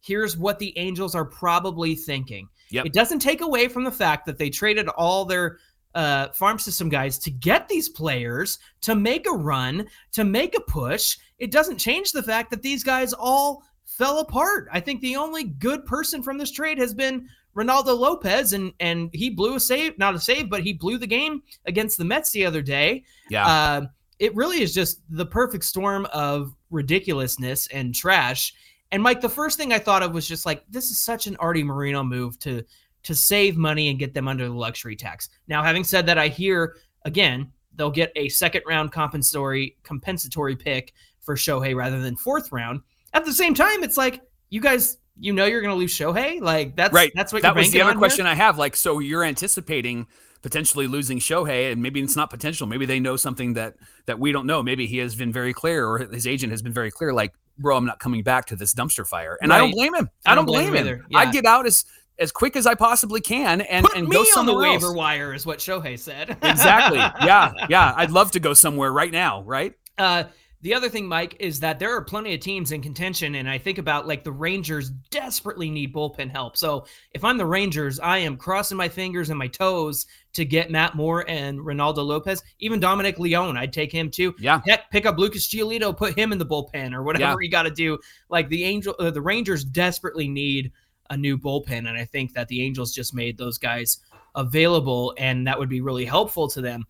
here's 0.01 0.37
what 0.37 0.59
the 0.59 0.77
Angels 0.79 1.15
are 1.15 1.25
probably 1.25 1.95
thinking. 1.95 2.49
Yep. 2.71 2.87
It 2.87 2.93
doesn't 2.93 3.21
take 3.21 3.41
away 3.41 3.69
from 3.69 3.85
the 3.85 3.93
fact 3.93 4.27
that 4.27 4.39
they 4.39 4.51
traded 4.51 4.89
all 4.89 5.25
their 5.25 5.59
uh, 5.95 6.29
farm 6.29 6.59
system 6.59 6.89
guys 6.89 7.19
to 7.19 7.31
get 7.31 7.69
these 7.69 7.89
players 7.89 8.59
to 8.83 8.95
make 8.95 9.27
a 9.27 9.33
run, 9.33 9.87
to 10.13 10.25
make 10.25 10.57
a 10.57 10.61
push. 10.61 11.17
It 11.39 11.51
doesn't 11.51 11.79
change 11.79 12.13
the 12.13 12.23
fact 12.23 12.51
that 12.51 12.63
these 12.63 12.85
guys 12.85 13.13
all 13.13 13.63
fell 13.85 14.19
apart. 14.19 14.69
I 14.73 14.81
think 14.81 15.01
the 15.01 15.17
only 15.17 15.45
good 15.45 15.87
person 15.87 16.23
from 16.23 16.39
this 16.39 16.51
trade 16.51 16.79
has 16.79 16.95
been 16.95 17.29
Reynaldo 17.57 17.99
Lopez, 17.99 18.53
and 18.53 18.73
and 18.79 19.11
he 19.13 19.31
blew 19.31 19.57
a 19.57 19.61
save, 19.61 19.99
not 19.99 20.15
a 20.15 20.21
save, 20.21 20.49
but 20.49 20.63
he 20.63 20.73
blew 20.73 20.99
the 20.99 21.07
game 21.07 21.43
against 21.67 21.99
the 21.99 22.05
Mets 22.05 22.31
the 22.31 22.47
other 22.47 22.63
day. 22.63 23.03
Yeah. 23.31 23.47
Uh, 23.47 23.87
it 24.19 24.35
really 24.35 24.63
is 24.63 24.75
just 24.75 25.01
the 25.11 25.27
perfect 25.27 25.65
storm 25.65 26.07
of 26.13 26.55
ridiculousness 26.71 27.67
and 27.69 27.95
trash. 27.95 28.53
And 28.91 29.03
Mike, 29.03 29.21
the 29.21 29.29
first 29.29 29.59
thing 29.59 29.73
I 29.73 29.79
thought 29.79 30.03
of 30.03 30.13
was 30.15 30.27
just 30.27 30.47
like, 30.47 30.65
this 30.69 30.91
is 30.91 31.01
such 31.01 31.27
an 31.27 31.37
Arte 31.37 31.63
Moreno 31.63 32.03
move 32.03 32.39
to 32.41 32.63
to 33.05 33.15
save 33.15 33.57
money 33.57 33.89
and 33.89 33.99
get 33.99 34.13
them 34.13 34.27
under 34.27 34.47
the 34.47 34.55
luxury 34.55 34.97
tax. 34.97 35.29
Now, 35.47 35.63
having 35.63 35.85
said 35.85 36.07
that, 36.07 36.19
I 36.19 36.29
hear 36.29 36.77
again 37.05 37.53
they'll 37.75 37.91
get 37.91 38.13
a 38.17 38.29
second 38.29 38.63
round 38.67 38.93
compensatory 38.93 39.77
compensatory 39.85 40.57
pick 40.57 40.93
for 41.21 41.37
Shohei 41.37 41.75
rather 41.75 42.01
than 42.01 42.17
fourth 42.17 42.53
round. 42.53 42.81
At 43.15 43.25
the 43.25 43.33
same 43.33 43.55
time, 43.55 43.83
it's 43.83 43.97
like 43.97 44.21
you 44.51 44.61
guys, 44.61 44.99
you 45.19 45.33
know, 45.33 45.47
you're 45.47 45.61
going 45.61 45.73
to 45.73 45.79
lose 45.79 45.97
Shohei. 45.97 46.41
Like 46.41 46.77
that's 46.77 46.93
right. 46.93 47.13
That's 47.15 47.33
what 47.33 47.43
that 47.43 47.55
was 47.55 47.71
the 47.71 47.81
other 47.81 47.91
on 47.91 47.97
here? 47.97 48.01
question 48.01 48.27
I 48.27 48.35
have. 48.35 48.59
Like, 48.59 48.77
so 48.77 48.99
you're 48.99 49.25
anticipating 49.25 50.07
potentially 50.43 50.87
losing 50.87 51.19
Shohei, 51.19 51.73
and 51.73 51.83
maybe 51.83 52.01
it's 52.01 52.17
not 52.17 52.31
potential. 52.31 52.67
Maybe 52.67 52.87
they 52.87 53.01
know 53.01 53.17
something 53.17 53.55
that 53.55 53.77
that 54.07 54.19
we 54.19 54.33
don't 54.33 54.47
know. 54.47 54.63
Maybe 54.63 54.87
he 54.87 54.99
has 54.99 55.15
been 55.15 55.33
very 55.33 55.53
clear, 55.53 55.87
or 55.87 55.99
his 55.99 56.27
agent 56.27 56.53
has 56.53 56.63
been 56.63 56.73
very 56.73 56.91
clear. 56.91 57.13
Like, 57.13 57.35
bro, 57.59 57.77
I'm 57.77 57.85
not 57.85 57.99
coming 57.99 58.23
back 58.23 58.47
to 58.47 58.57
this 58.57 58.75
dumpster 58.75 59.07
fire, 59.07 59.39
and 59.43 59.53
I 59.53 59.59
don't 59.59 59.73
blame 59.73 59.95
him. 59.95 60.09
I, 60.25 60.35
don't 60.35 60.47
blame, 60.47 60.69
him. 60.69 60.77
either. 60.77 61.05
I'd 61.15 61.33
get 61.33 61.45
out 61.45 61.67
as 61.67 61.85
as 62.19 62.33
quick 62.33 62.57
as 62.57 62.67
I 62.67 62.75
possibly 62.75 63.21
can 63.21 63.61
and 63.61 63.87
Put 63.87 63.97
and 63.97 64.11
go 64.11 64.19
on 64.19 64.25
the 64.25 64.31
somewhere 64.33 64.67
else. 64.67 64.83
waiver 64.83 64.93
wire, 64.93 65.35
is 65.35 65.47
what 65.47 65.59
Shohei 65.61 65.99
said. 65.99 66.37
exactly. 66.43 66.99
Yeah. 67.27 67.53
Yeah. 67.69 67.93
I'd 67.97 68.11
love 68.11 68.33
to 68.33 68.41
go 68.41 68.55
somewhere 68.55 68.93
right 68.93 69.13
now. 69.13 69.43
Right. 69.43 69.75
Uh, 69.97 70.25
the 70.61 70.75
other 70.75 70.89
thing, 70.89 71.07
Mike, 71.07 71.37
is 71.39 71.61
that 71.61 71.79
there 71.79 71.95
are 71.95 72.03
plenty 72.03 72.35
of 72.35 72.41
teams 72.41 72.73
in 72.73 72.83
contention, 72.83 73.37
and 73.37 73.49
I 73.49 73.59
think 73.59 73.79
about 73.79 74.09
like 74.09 74.25
the 74.25 74.33
Rangers 74.33 74.91
desperately 74.91 75.71
need 75.71 75.95
bullpen 75.95 76.31
help. 76.31 76.57
So 76.57 76.87
if 77.13 77.23
I'm 77.23 77.39
the 77.39 77.47
Rangers, 77.47 78.01
I 78.01 78.19
am 78.19 78.37
crossing 78.37 78.77
my 78.77 78.89
fingers 78.89 79.31
and 79.31 79.39
my 79.39 79.47
toes 79.47 80.07
to 80.33 80.45
get 80.45 80.71
Matt 80.71 80.97
Moore 80.97 81.25
and 81.29 81.61
Reynaldo 81.61 82.05
Lopez, 82.05 82.43
even 82.59 82.81
Dominic 82.81 83.21
Leone. 83.21 83.57
I'd 83.57 83.73
take 83.73 83.93
him 83.93 84.11
too. 84.11 84.35
Yeah. 84.41 84.61
Heck, 84.67 84.91
pick 84.91 85.07
up 85.07 85.17
Lucas 85.17 85.49
Giolito, 85.49 85.97
put 85.97 86.19
him 86.19 86.33
in 86.33 86.39
the 86.39 86.47
bullpen 86.47 86.93
or 86.93 87.05
whatever 87.05 87.41
you 87.41 87.51
got 87.51 87.63
to 87.63 87.71
do. 87.71 87.99
Like 88.29 88.49
the 88.49 88.65
Angel, 88.65 88.97
uh, 88.99 89.11
the 89.11 89.23
Rangers 89.23 89.65
desperately 89.65 90.29
need 90.29 90.73
a 91.11 91.17
new 91.17 91.39
bullpen, 91.39 91.89
and 91.89 91.97
I 91.97 92.05
think 92.05 92.35
that 92.35 92.49
the 92.49 92.63
Angels 92.63 92.93
just 92.93 93.15
made 93.15 93.39
those 93.39 93.59
guys 93.59 93.99
available, 94.35 95.15
and 95.19 95.47
that 95.47 95.59
would 95.59 95.69
be 95.69 95.81
really 95.81 96.05
helpful 96.05 96.49
to 96.49 96.61
them. 96.61 96.85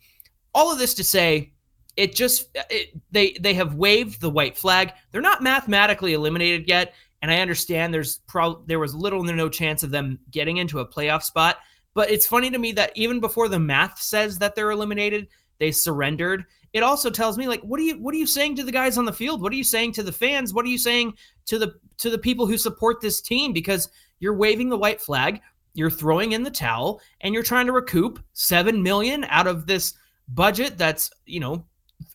All 0.54 0.72
of 0.72 0.78
this 0.78 0.94
to 0.94 1.04
say, 1.04 1.52
it 1.98 2.14
just 2.14 2.48
it, 2.70 2.90
they 3.10 3.32
they 3.40 3.54
have 3.54 3.74
waved 3.74 4.20
the 4.20 4.30
white 4.30 4.56
flag. 4.56 4.92
They're 5.10 5.20
not 5.20 5.42
mathematically 5.42 6.14
eliminated 6.14 6.68
yet, 6.68 6.94
and 7.22 7.30
I 7.30 7.40
understand 7.40 7.92
there's 7.92 8.18
pro 8.28 8.62
there 8.66 8.78
was 8.78 8.94
little 8.94 9.24
to 9.26 9.32
no 9.32 9.48
chance 9.48 9.82
of 9.82 9.90
them 9.90 10.20
getting 10.30 10.58
into 10.58 10.78
a 10.78 10.86
playoff 10.86 11.24
spot. 11.24 11.58
But 11.94 12.08
it's 12.08 12.26
funny 12.26 12.50
to 12.50 12.58
me 12.58 12.70
that 12.72 12.92
even 12.94 13.18
before 13.18 13.48
the 13.48 13.58
math 13.58 14.00
says 14.00 14.38
that 14.38 14.54
they're 14.54 14.70
eliminated, 14.70 15.26
they 15.58 15.72
surrendered. 15.72 16.44
It 16.72 16.84
also 16.84 17.10
tells 17.10 17.36
me 17.36 17.48
like 17.48 17.62
what 17.62 17.80
are 17.80 17.82
you 17.82 18.00
what 18.00 18.14
are 18.14 18.18
you 18.18 18.28
saying 18.28 18.54
to 18.56 18.62
the 18.62 18.70
guys 18.70 18.96
on 18.96 19.04
the 19.04 19.12
field? 19.12 19.42
What 19.42 19.52
are 19.52 19.56
you 19.56 19.64
saying 19.64 19.92
to 19.94 20.04
the 20.04 20.12
fans? 20.12 20.54
What 20.54 20.64
are 20.64 20.68
you 20.68 20.78
saying 20.78 21.14
to 21.46 21.58
the 21.58 21.74
to 21.96 22.10
the 22.10 22.18
people 22.18 22.46
who 22.46 22.56
support 22.56 23.00
this 23.00 23.20
team 23.20 23.52
because 23.52 23.90
you're 24.20 24.36
waving 24.36 24.68
the 24.68 24.78
white 24.78 25.00
flag, 25.00 25.40
you're 25.74 25.90
throwing 25.90 26.30
in 26.30 26.44
the 26.44 26.50
towel 26.50 27.00
and 27.22 27.34
you're 27.34 27.42
trying 27.42 27.66
to 27.66 27.72
recoup 27.72 28.20
7 28.34 28.80
million 28.84 29.24
out 29.24 29.48
of 29.48 29.66
this 29.66 29.94
budget 30.28 30.76
that's, 30.78 31.10
you 31.26 31.40
know, 31.40 31.64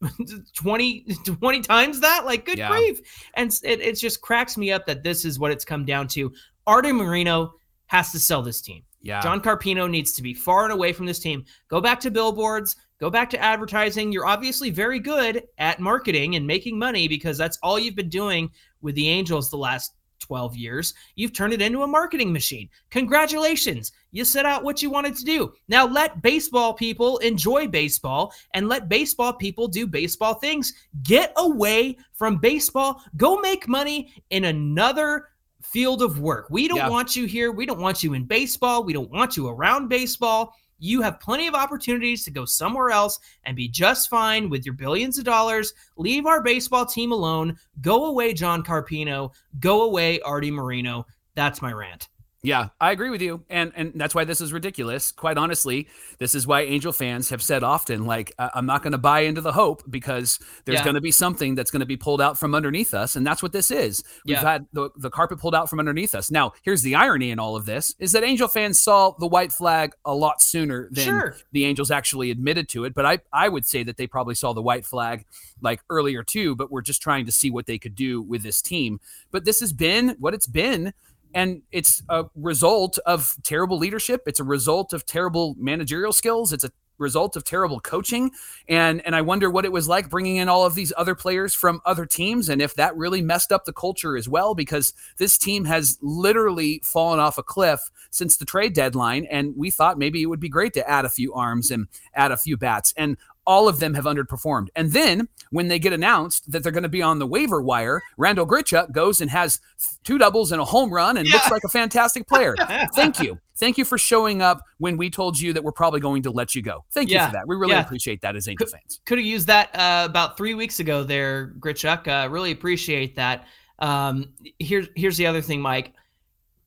20, 0.55 1.05
20 1.25 1.61
times 1.61 1.99
that? 1.99 2.25
Like 2.25 2.45
good 2.45 2.57
Yeah. 2.57 2.69
grief. 2.69 2.99
And 3.35 3.51
it, 3.63 3.81
it 3.81 3.93
just 3.99 4.21
cracks 4.21 4.57
me 4.57 4.71
up 4.71 4.85
that 4.85 5.03
this 5.03 5.25
is 5.25 5.39
what 5.39 5.51
it's 5.51 5.65
come 5.65 5.85
down 5.85 6.07
to. 6.09 6.31
Arte 6.67 6.91
Moreno 6.91 7.53
has 7.87 8.11
to 8.11 8.19
sell 8.19 8.41
this 8.41 8.61
team. 8.61 8.83
Yeah. 9.01 9.19
john 9.21 9.41
carpino 9.41 9.89
needs 9.89 10.13
to 10.13 10.21
be 10.21 10.33
far 10.33 10.63
and 10.63 10.71
away 10.71 10.93
from 10.93 11.05
this 11.05 11.19
team. 11.19 11.43
Go 11.67 11.81
back 11.81 11.99
to 12.01 12.11
billboards. 12.11 12.77
Go 13.01 13.09
back 13.09 13.29
to 13.31 13.39
advertising. 13.39 14.13
You're 14.13 14.25
obviously 14.25 14.69
very 14.69 14.97
good 14.99 15.43
at 15.57 15.81
marketing 15.81 16.37
and 16.37 16.47
making 16.47 16.79
money 16.79 17.09
because 17.09 17.37
that's 17.37 17.59
all 17.61 17.77
you've 17.77 17.97
been 17.97 18.07
doing 18.07 18.49
with 18.81 18.95
the 18.95 19.09
angels 19.09 19.49
the 19.49 19.57
last 19.57 19.93
12 20.19 20.55
years. 20.55 20.93
You've 21.15 21.33
turned 21.33 21.51
it 21.51 21.61
into 21.61 21.83
a 21.83 21.87
marketing 21.87 22.31
machine. 22.31 22.69
Congratulations 22.91 23.91
you 24.13 24.23
set 24.23 24.45
out 24.45 24.63
what 24.63 24.81
you 24.81 24.89
wanted 24.89 25.15
to 25.15 25.25
do 25.25 25.51
now 25.67 25.85
let 25.85 26.21
baseball 26.21 26.73
people 26.73 27.17
enjoy 27.17 27.67
baseball 27.67 28.33
and 28.53 28.69
let 28.69 28.87
baseball 28.87 29.33
people 29.33 29.67
do 29.67 29.85
baseball 29.85 30.35
things 30.35 30.71
get 31.03 31.33
away 31.35 31.97
from 32.13 32.37
baseball 32.37 33.01
go 33.17 33.37
make 33.41 33.67
money 33.67 34.13
in 34.29 34.45
another 34.45 35.29
field 35.61 36.01
of 36.01 36.19
work 36.19 36.47
we 36.49 36.67
don't 36.67 36.77
Yeah. 36.77 36.89
want 36.89 37.15
you 37.15 37.25
here 37.25 37.51
we 37.51 37.65
don't 37.65 37.79
want 37.81 38.01
you 38.03 38.13
in 38.13 38.23
baseball 38.23 38.83
we 38.85 38.93
don't 38.93 39.11
want 39.11 39.35
you 39.35 39.49
around 39.49 39.89
baseball 39.89 40.53
you 40.83 41.01
have 41.01 41.19
plenty 41.21 41.47
of 41.47 41.53
opportunities 41.55 42.25
to 42.25 42.31
go 42.31 42.43
somewhere 42.43 42.89
else 42.89 43.17
and 43.45 43.55
be 43.55 43.69
just 43.69 44.09
fine 44.09 44.49
with 44.49 44.65
your 44.65 44.73
billions 44.73 45.17
of 45.17 45.23
dollars. 45.23 45.73
Leave 45.95 46.25
our 46.25 46.43
baseball 46.43 46.85
team 46.85 47.13
alone. 47.13 47.57
Go 47.79 48.07
away, 48.07 48.33
John 48.33 48.61
Carpino. 48.63 49.31
Go 49.61 49.83
away, 49.83 50.19
Arte 50.21 50.51
Moreno. 50.51 51.05
That's 51.35 51.61
my 51.61 51.71
rant. 51.71 52.09
Yeah, 52.45 52.69
I 52.81 52.91
agree 52.91 53.09
with 53.09 53.21
you, 53.21 53.45
and 53.49 53.71
and 53.73 53.93
that's 53.95 54.13
why 54.13 54.25
this 54.25 54.41
is 54.41 54.51
ridiculous. 54.51 55.13
Quite 55.13 55.37
honestly, 55.37 55.87
this 56.17 56.35
is 56.35 56.45
why 56.45 56.63
Angel 56.63 56.91
fans 56.91 57.29
have 57.29 57.41
said 57.41 57.63
often, 57.63 58.05
like, 58.05 58.33
I'm 58.37 58.65
not 58.65 58.83
going 58.83 58.91
to 58.91 58.97
buy 58.97 59.21
into 59.21 59.39
the 59.39 59.53
hope 59.53 59.81
because 59.89 60.39
there's 60.65 60.79
Yeah. 60.79 60.83
going 60.83 60.95
to 60.95 61.01
be 61.01 61.09
something 61.11 61.55
that's 61.55 61.71
going 61.71 61.79
to 61.79 61.85
be 61.85 61.95
pulled 61.95 62.19
out 62.19 62.37
from 62.37 62.53
underneath 62.53 62.93
us, 62.93 63.15
and 63.15 63.25
that's 63.25 63.41
what 63.41 63.53
this 63.53 63.71
is. 63.71 64.03
We've 64.25 64.33
Yeah. 64.33 64.41
had 64.41 64.67
the, 64.73 64.89
the 64.97 65.09
carpet 65.09 65.39
pulled 65.39 65.55
out 65.55 65.69
from 65.69 65.79
underneath 65.79 66.13
us. 66.13 66.29
Now, 66.29 66.51
here's 66.63 66.81
the 66.81 66.95
irony 66.95 67.31
in 67.31 67.39
all 67.39 67.55
of 67.55 67.65
this: 67.65 67.95
is 67.97 68.11
that 68.11 68.25
Angel 68.25 68.49
fans 68.49 68.77
saw 68.81 69.11
the 69.17 69.27
white 69.27 69.53
flag 69.53 69.93
a 70.03 70.13
lot 70.13 70.41
sooner 70.41 70.89
than 70.91 71.05
Sure. 71.05 71.37
the 71.53 71.63
Angels 71.63 71.91
actually 71.91 72.29
admitted 72.29 72.67
to 72.69 72.83
it. 72.83 72.93
But 72.93 73.05
I 73.05 73.19
I 73.31 73.47
would 73.47 73.65
say 73.65 73.83
that 73.83 73.95
they 73.95 74.05
probably 74.05 74.35
saw 74.35 74.51
the 74.51 74.61
white 74.61 74.85
flag 74.85 75.23
like 75.61 75.79
earlier 75.89 76.23
too, 76.23 76.57
but 76.57 76.69
we're 76.69 76.81
just 76.81 77.01
trying 77.01 77.25
to 77.25 77.31
see 77.31 77.49
what 77.49 77.67
they 77.67 77.79
could 77.79 77.95
do 77.95 78.21
with 78.21 78.43
this 78.43 78.61
team. 78.61 78.99
But 79.31 79.45
this 79.45 79.61
has 79.61 79.71
been 79.71 80.17
what 80.19 80.33
it's 80.33 80.47
been. 80.47 80.93
And 81.33 81.61
it's 81.71 82.01
a 82.09 82.25
result 82.35 82.97
of 83.05 83.35
terrible 83.43 83.77
leadership. 83.77 84.23
It's 84.27 84.39
a 84.39 84.43
result 84.43 84.93
of 84.93 85.05
terrible 85.05 85.55
managerial 85.57 86.13
skills. 86.13 86.53
It's 86.53 86.63
a 86.63 86.71
result 86.97 87.35
of 87.35 87.43
terrible 87.43 87.79
coaching. 87.79 88.31
And 88.67 89.05
and 89.05 89.15
I 89.15 89.21
wonder 89.21 89.49
what 89.49 89.65
it 89.65 89.71
was 89.71 89.87
like 89.87 90.09
bringing 90.09 90.37
in 90.37 90.49
all 90.49 90.65
of 90.65 90.75
these 90.75 90.93
other 90.97 91.15
players 91.15 91.53
from 91.53 91.81
other 91.85 92.05
teams 92.05 92.49
and 92.49 92.61
if 92.61 92.75
that 92.75 92.95
really 92.95 93.21
messed 93.21 93.51
up 93.51 93.65
the 93.65 93.73
culture 93.73 94.15
as 94.15 94.29
well 94.29 94.55
because 94.55 94.93
this 95.17 95.37
team 95.37 95.65
has 95.65 95.97
literally 96.01 96.81
fallen 96.83 97.19
off 97.19 97.37
a 97.37 97.43
cliff 97.43 97.79
since 98.11 98.37
the 98.37 98.45
trade 98.45 98.73
deadline 98.73 99.25
and 99.25 99.55
we 99.57 99.71
thought 99.71 99.97
maybe 99.97 100.21
it 100.21 100.27
would 100.27 100.39
be 100.39 100.49
great 100.49 100.73
to 100.73 100.89
add 100.89 101.05
a 101.05 101.09
few 101.09 101.33
arms 101.33 101.71
and 101.71 101.87
add 102.13 102.31
a 102.31 102.37
few 102.37 102.55
bats 102.57 102.93
and 102.95 103.17
all 103.45 103.67
of 103.67 103.79
them 103.79 103.93
have 103.93 104.05
underperformed. 104.05 104.67
And 104.75 104.91
then 104.91 105.27
when 105.51 105.67
they 105.67 105.79
get 105.79 105.93
announced 105.93 106.51
that 106.51 106.63
they're 106.63 106.71
going 106.71 106.83
to 106.83 106.89
be 106.89 107.01
on 107.01 107.19
the 107.19 107.27
waiver 107.27 107.61
wire, 107.61 108.01
Randal 108.17 108.45
Grichuk 108.47 108.91
goes 108.91 109.21
and 109.21 109.29
has 109.29 109.59
two 110.03 110.17
doubles 110.17 110.51
and 110.51 110.61
a 110.61 110.65
home 110.65 110.93
run 110.93 111.17
and 111.17 111.27
looks 111.27 111.51
like 111.51 111.63
a 111.63 111.69
fantastic 111.69 112.27
player. 112.27 112.55
Thank 112.95 113.19
you. 113.21 113.37
Thank 113.57 113.77
you 113.77 113.85
for 113.85 113.97
showing 113.97 114.41
up 114.41 114.61
when 114.79 114.97
we 114.97 115.09
told 115.09 115.39
you 115.39 115.53
that 115.53 115.63
we're 115.63 115.71
probably 115.71 115.99
going 115.99 116.23
to 116.23 116.31
let 116.31 116.55
you 116.55 116.61
go. 116.61 116.83
Thank 116.91 117.09
you 117.11 117.19
for 117.19 117.31
that. 117.33 117.47
We 117.47 117.55
really 117.55 117.73
Yeah. 117.73 117.81
appreciate 117.81 118.21
that 118.21 118.35
as 118.35 118.47
Angel 118.47 118.67
fans. 118.67 119.01
Could 119.05 119.17
have 119.19 119.27
used 119.27 119.47
that 119.47 119.69
uh, 119.75 120.05
about 120.09 120.37
three 120.37 120.53
weeks 120.53 120.79
ago 120.79 121.03
there, 121.03 121.53
Grichuk. 121.59 122.07
Uh, 122.07 122.29
really 122.29 122.51
appreciate 122.51 123.15
that. 123.17 123.45
Um, 123.79 124.29
here's 124.59 124.87
here's 124.95 125.17
the 125.17 125.25
other 125.27 125.41
thing, 125.41 125.59
Mike. 125.61 125.93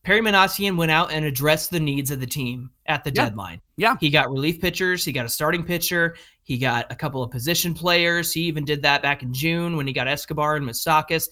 Perry 0.07 0.21
Minasian 0.21 0.77
went 0.77 0.93
out 0.93 1.11
and 1.11 1.25
addressed 1.25 1.73
the 1.73 1.81
needs 1.81 2.13
of 2.13 2.21
the 2.21 2.27
team 2.29 2.71
at 2.87 3.03
the 3.03 3.11
Yeah. 3.11 3.25
deadline. 3.25 3.61
Yeah. 3.77 3.97
He 3.99 4.09
got 4.09 4.31
relief 4.31 4.61
pitchers, 4.61 5.05
he 5.05 5.11
got 5.11 5.27
a 5.27 5.29
starting 5.29 5.65
pitcher, 5.65 6.15
he 6.45 6.59
got 6.59 6.87
a 6.93 6.95
couple 6.95 7.25
of 7.25 7.33
position 7.33 7.75
players. 7.75 8.33
He 8.33 8.43
even 8.43 8.65
did 8.65 8.83
that 8.83 9.03
back 9.03 9.25
in 9.25 9.35
June 9.35 9.77
when 9.77 9.85
he 9.85 9.93
got 9.93 10.07
Escobar 10.07 10.55
and 10.55 10.65
Moustakas. 10.65 11.29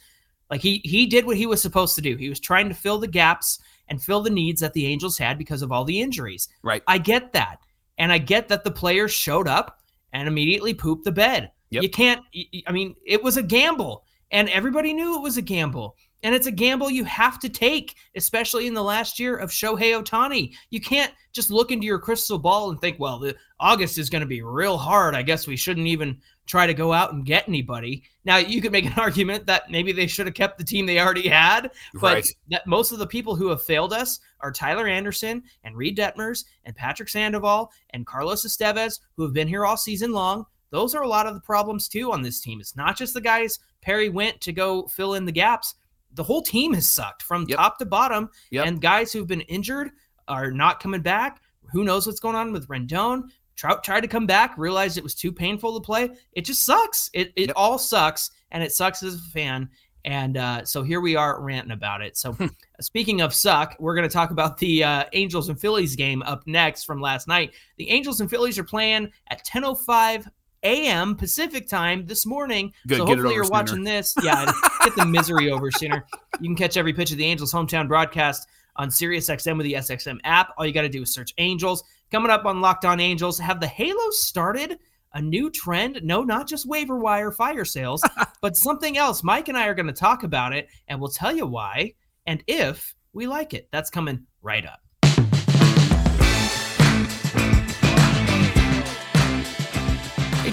Like 0.51 0.61
he 0.61 0.81
he 0.85 1.07
did 1.07 1.25
what 1.25 1.37
he 1.37 1.47
was 1.47 1.63
supposed 1.63 1.95
to 1.95 2.01
do. 2.03 2.17
He 2.17 2.29
was 2.29 2.41
trying 2.41 2.69
to 2.69 2.75
fill 2.75 2.99
the 2.99 3.07
gaps 3.07 3.61
and 3.87 4.03
fill 4.03 4.23
the 4.23 4.31
needs 4.31 4.61
that 4.61 4.73
the 4.73 4.87
Angels 4.87 5.17
had 5.17 5.39
because 5.39 5.63
of 5.63 5.71
all 5.71 5.85
the 5.85 6.01
injuries. 6.01 6.49
Right. 6.65 6.83
I 6.89 6.99
get 6.99 7.33
that. 7.33 7.61
And 7.99 8.11
I 8.11 8.19
get 8.19 8.49
that 8.49 8.65
the 8.65 8.73
players 8.73 9.13
showed 9.13 9.47
up 9.47 9.79
and 10.13 10.27
immediately 10.27 10.75
pooped 10.75 11.05
the 11.05 11.13
bed. 11.13 11.53
Yep. 11.71 11.83
You 11.85 11.91
can't 11.91 12.23
I 12.67 12.73
mean, 12.73 12.97
it 13.07 13.23
was 13.23 13.37
a 13.37 13.43
gamble 13.43 14.05
and 14.33 14.49
everybody 14.49 14.93
knew 14.93 15.15
it 15.15 15.23
was 15.23 15.37
a 15.37 15.43
gamble. 15.43 15.97
And 16.25 16.35
it's 16.35 16.47
a 16.47 16.51
gamble 16.51 16.91
you 16.91 17.05
have 17.05 17.39
to 17.41 17.49
take, 17.49 17.95
especially 18.17 18.67
in 18.67 18.75
the 18.75 18.83
last 18.83 19.21
year 19.21 19.37
of 19.37 19.51
Shohei 19.51 20.03
Ohtani. 20.03 20.55
You 20.71 20.81
can't 20.81 21.13
just 21.33 21.51
look 21.51 21.71
into 21.71 21.87
your 21.87 21.99
crystal 21.99 22.39
ball 22.39 22.71
and 22.71 22.81
think, 22.81 22.99
well, 22.99 23.19
the 23.19 23.37
August 23.61 23.99
is 23.99 24.09
going 24.09 24.23
to 24.23 24.27
be 24.27 24.41
real 24.41 24.79
hard. 24.79 25.15
I 25.15 25.23
guess 25.23 25.47
we 25.47 25.57
shouldn't 25.57 25.87
even 25.87 26.19
try 26.47 26.67
to 26.67 26.73
go 26.75 26.93
out 26.95 27.13
and 27.13 27.27
get 27.27 27.47
anybody. 27.47 28.03
Now, 28.25 28.39
you 28.39 28.63
could 28.63 28.73
make 28.73 28.87
an 28.87 28.95
argument 28.97 29.45
that 29.47 29.71
maybe 29.71 29.93
they 29.93 30.07
should 30.07 30.27
have 30.27 30.35
kept 30.35 30.57
the 30.57 30.65
team 30.65 30.87
they 30.87 30.99
already 30.99 31.29
had, 31.29 31.71
but 32.01 32.15
Right. 32.15 32.29
that 32.49 32.67
most 32.67 32.91
of 32.93 32.99
the 32.99 33.07
people 33.07 33.37
who 33.37 33.49
have 33.49 33.63
failed 33.63 33.93
us 33.93 34.21
are 34.41 34.51
Tyler 34.51 34.87
Anderson 34.89 35.43
and 35.63 35.77
Reid 35.77 35.97
Detmers 35.97 36.45
and 36.65 36.75
Patrick 36.75 37.11
Sandoval 37.11 37.71
and 37.91 38.07
Carlos 38.07 38.47
Estevez, 38.47 39.01
who 39.17 39.25
have 39.25 39.35
been 39.35 39.49
here 39.49 39.67
all 39.67 39.77
season 39.77 40.13
long. 40.13 40.47
Those 40.71 40.95
are 40.95 41.03
a 41.03 41.09
lot 41.09 41.27
of 41.27 41.35
the 41.35 41.41
problems 41.41 41.87
too 41.87 42.13
on 42.13 42.23
this 42.23 42.41
team. 42.41 42.61
It's 42.61 42.77
not 42.77 42.97
just 42.97 43.13
the 43.15 43.21
guys 43.21 43.59
Perry 43.83 44.09
went 44.09 44.41
to 44.41 44.53
go 44.53 44.87
fill 44.87 45.15
in 45.15 45.25
the 45.27 45.33
gaps. 45.33 45.75
The 46.15 46.23
whole 46.23 46.43
team 46.43 46.73
has 46.75 46.91
sucked 46.91 47.23
from 47.23 47.45
Yep. 47.49 47.59
top 47.59 47.79
to 47.79 47.87
bottom, 47.87 48.31
Yep. 48.51 48.67
and 48.67 48.81
guys 48.81 49.13
who've 49.13 49.27
been 49.27 49.43
injured 49.43 49.91
are 50.29 50.51
not 50.51 50.81
coming 50.81 51.03
back. 51.03 51.41
Who 51.73 51.85
knows 51.85 52.07
what's 52.07 52.21
going 52.21 52.37
on 52.37 52.53
with 52.53 52.69
Rendon? 52.69 53.25
Trout 53.57 53.85
tried 53.85 54.01
to 54.01 54.09
come 54.09 54.27
back, 54.27 54.57
realized 54.59 54.97
it 54.99 55.05
was 55.05 55.15
too 55.15 55.33
painful 55.33 55.75
to 55.79 55.85
play. 55.85 56.11
It 56.33 56.45
just 56.45 56.65
sucks. 56.65 57.11
It 57.13 57.33
it 57.37 57.49
Yep. 57.49 57.53
all 57.57 57.79
sucks, 57.79 58.31
and 58.51 58.63
it 58.63 58.73
sucks 58.73 59.03
as 59.03 59.15
a 59.17 59.31
fan. 59.33 59.69
And 60.07 60.37
uh, 60.37 60.65
so 60.67 60.83
here 60.83 61.01
we 61.01 61.17
are 61.17 61.41
ranting 61.41 61.71
about 61.73 62.03
it. 62.03 62.17
So 62.19 62.37
speaking 62.81 63.23
of 63.23 63.33
suck, 63.33 63.75
we're 63.81 63.95
going 63.95 64.07
to 64.07 64.13
talk 64.13 64.33
about 64.33 64.59
the 64.59 64.85
uh, 64.85 65.05
Angels 65.15 65.49
and 65.49 65.59
Phillies 65.59 65.97
game 65.97 66.23
up 66.25 66.47
next 66.47 66.85
from 66.85 67.01
last 67.01 67.27
night. 67.27 67.55
The 67.79 67.89
Angels 67.91 68.21
and 68.21 68.29
Phillies 68.29 68.59
are 68.59 68.65
playing 68.65 69.11
at 69.29 69.45
10:05 69.47 70.29
a.m. 70.65 71.15
Pacific 71.15 71.69
time 71.69 72.07
this 72.07 72.27
morning. 72.27 72.73
Good, 72.87 72.99
so 72.99 73.07
hopefully 73.07 73.35
you're 73.35 73.45
sooner. 73.45 73.53
watching 73.53 73.85
this. 73.85 74.15
Yeah, 74.23 74.51
get 74.83 74.97
the 74.97 75.07
misery 75.07 75.51
over 75.51 75.71
sooner. 75.71 76.05
You 76.41 76.49
can 76.49 76.57
catch 76.57 76.77
every 76.77 76.93
pitch 76.93 77.13
of 77.13 77.19
the 77.19 77.25
Angels 77.25 77.53
hometown 77.53 77.87
broadcast 77.87 78.49
on 78.77 78.89
SiriusXM 78.89 79.57
with 79.57 79.65
the 79.65 79.75
SXM 79.75 80.19
app. 80.25 80.51
All 80.57 80.67
you 80.67 80.73
got 80.73 80.83
to 80.83 80.89
do 80.89 81.03
is 81.03 81.13
search 81.13 81.33
Angels. 81.39 81.85
Coming 82.11 82.31
up 82.31 82.45
on 82.45 82.61
Locked 82.61 82.85
On 82.85 83.01
Angels, 83.01 83.39
have 83.39 83.61
the 83.61 83.67
Halos 83.67 84.21
started 84.21 84.79
a 85.15 85.23
new 85.23 85.51
trend? 85.51 86.01
No, 86.03 86.23
not 86.23 86.49
just 86.49 86.67
waiver 86.67 86.99
wire 86.99 87.31
fire 87.31 87.65
sales, 87.65 88.03
but 88.41 88.57
something 88.57 88.99
else. 88.99 89.23
Mike 89.23 89.49
and 89.49 89.57
I 89.57 89.67
are 89.67 89.75
going 89.75 89.87
to 89.87 89.93
talk 89.93 90.23
about 90.23 90.53
it, 90.53 90.69
and 90.89 91.01
we'll 91.01 91.11
tell 91.11 91.35
you 91.35 91.47
why 91.47 91.95
and 92.27 92.43
if 92.47 92.95
we 93.13 93.27
like 93.27 93.55
it. 93.55 93.69
That's 93.71 93.91
coming 93.91 94.27
right 94.43 94.67
up. 94.67 94.81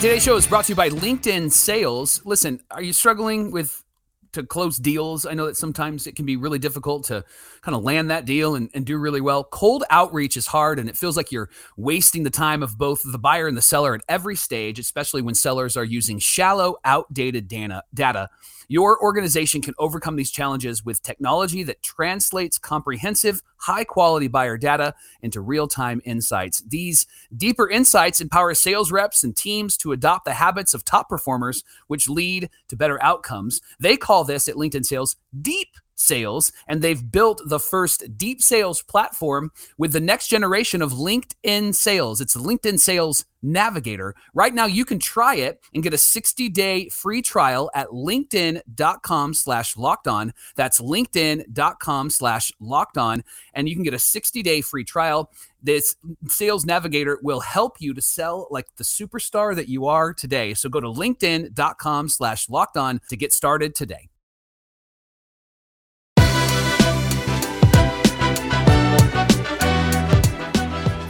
Today's 0.02 0.24
show 0.24 0.36
is 0.36 0.48
brought 0.48 0.66
to 0.66 0.72
you 0.72 0.76
by 0.76 0.90
LinkedIn 0.90 1.52
Sales. 1.52 2.26
Listen, 2.26 2.60
are 2.72 2.82
you 2.82 2.92
struggling 2.92 3.52
with 3.52 3.84
to 4.32 4.42
close 4.42 4.78
deals? 4.78 5.28
I 5.28 5.36
know 5.36 5.46
that 5.46 5.58
sometimes 5.58 6.08
it 6.08 6.16
can 6.16 6.26
be 6.26 6.38
really 6.38 6.58
difficult 6.58 7.04
to 7.06 7.24
kind 7.62 7.76
of 7.76 7.84
land 7.84 8.10
that 8.10 8.26
deal 8.26 8.56
and, 8.56 8.72
and 8.74 8.84
do 8.84 8.98
really 8.98 9.22
well. 9.22 9.44
Cold 9.44 9.84
outreach 9.92 10.38
is 10.38 10.48
hard 10.48 10.80
and 10.80 10.90
it 10.90 10.98
feels 10.98 11.16
like 11.16 11.32
you're 11.32 11.52
wasting 11.78 12.24
the 12.24 12.32
time 12.32 12.64
of 12.64 12.80
both 12.80 13.04
the 13.06 13.20
buyer 13.20 13.48
and 13.48 13.56
the 13.56 13.62
seller 13.62 13.94
at 13.94 14.02
every 14.10 14.36
stage, 14.36 14.80
especially 14.80 15.22
when 15.22 15.36
sellers 15.36 15.78
are 15.78 15.84
using 15.84 16.18
shallow, 16.18 16.78
outdated 16.84 17.48
data. 17.48 17.84
data. 17.94 18.28
Your 18.68 19.02
organization 19.02 19.62
can 19.62 19.74
overcome 19.78 20.16
these 20.16 20.32
challenges 20.32 20.86
with 20.86 21.04
technology 21.04 21.64
that 21.64 21.84
translates 21.84 22.58
comprehensive, 22.58 23.42
high 23.58 23.84
quality 23.84 24.28
buyer 24.28 24.58
data 24.58 24.94
into 25.22 25.42
real 25.42 25.68
time 25.68 26.02
insights. 26.06 26.62
These 26.68 27.08
deeper 27.36 27.70
insights 27.70 28.22
empower 28.22 28.54
sales 28.54 28.92
reps 28.92 29.24
and 29.24 29.36
teams 29.36 29.78
to 29.78 29.92
adopt 29.92 30.26
the 30.26 30.34
habits 30.34 30.74
of 30.74 30.86
top 30.86 31.10
performers, 31.10 31.64
which 31.88 32.10
lead 32.10 32.50
to 32.68 32.76
better 32.76 33.02
outcomes. 33.04 33.62
They 33.80 33.98
call 33.98 34.24
this 34.24 34.48
at 34.48 34.56
LinkedIn 34.56 34.86
Sales 34.86 35.16
deep 35.42 35.70
sales, 36.02 36.52
and 36.68 36.82
they've 36.82 37.12
built 37.12 37.42
the 37.46 37.60
first 37.60 38.18
deep 38.18 38.42
sales 38.42 38.82
platform 38.82 39.52
with 39.78 39.94
the 39.94 40.00
next 40.00 40.28
generation 40.28 40.82
of 40.82 40.92
LinkedIn 40.92 41.74
sales. 41.76 42.22
It's 42.22 42.36
LinkedIn 42.36 42.80
Sales 42.80 43.26
Navigator. 43.42 44.16
Right 44.34 44.54
now, 44.54 44.66
you 44.66 44.86
can 44.86 45.00
try 45.00 45.36
it 45.36 45.62
and 45.74 45.84
get 45.84 45.94
a 45.94 45.98
60-day 45.98 46.90
free 46.90 47.22
trial 47.22 47.72
at 47.74 47.88
linkedin.com 47.88 49.34
slash 49.34 49.78
locked 49.78 50.08
on. 50.08 50.34
That's 50.56 50.80
linkedin.com 50.80 52.10
slash 52.10 52.52
locked 52.60 52.98
on. 52.98 53.24
And 53.54 53.68
you 53.68 53.76
can 53.76 53.84
get 53.84 53.94
a 53.94 53.98
60-day 53.98 54.62
free 54.62 54.84
trial. 54.84 55.32
This 55.64 55.96
sales 56.28 56.66
navigator 56.66 57.20
will 57.24 57.40
help 57.40 57.78
you 57.80 57.94
to 57.94 58.02
sell 58.02 58.48
like 58.52 58.68
the 58.78 58.84
superstar 58.84 59.56
that 59.56 59.68
you 59.68 59.86
are 59.88 60.14
today. 60.14 60.54
So 60.54 60.70
go 60.70 60.80
to 60.80 60.88
linkedin.com 60.88 62.10
slash 62.10 62.50
locked 62.50 62.78
on 62.78 63.02
to 63.10 63.18
get 63.18 63.34
started 63.34 63.76
today. 63.76 64.11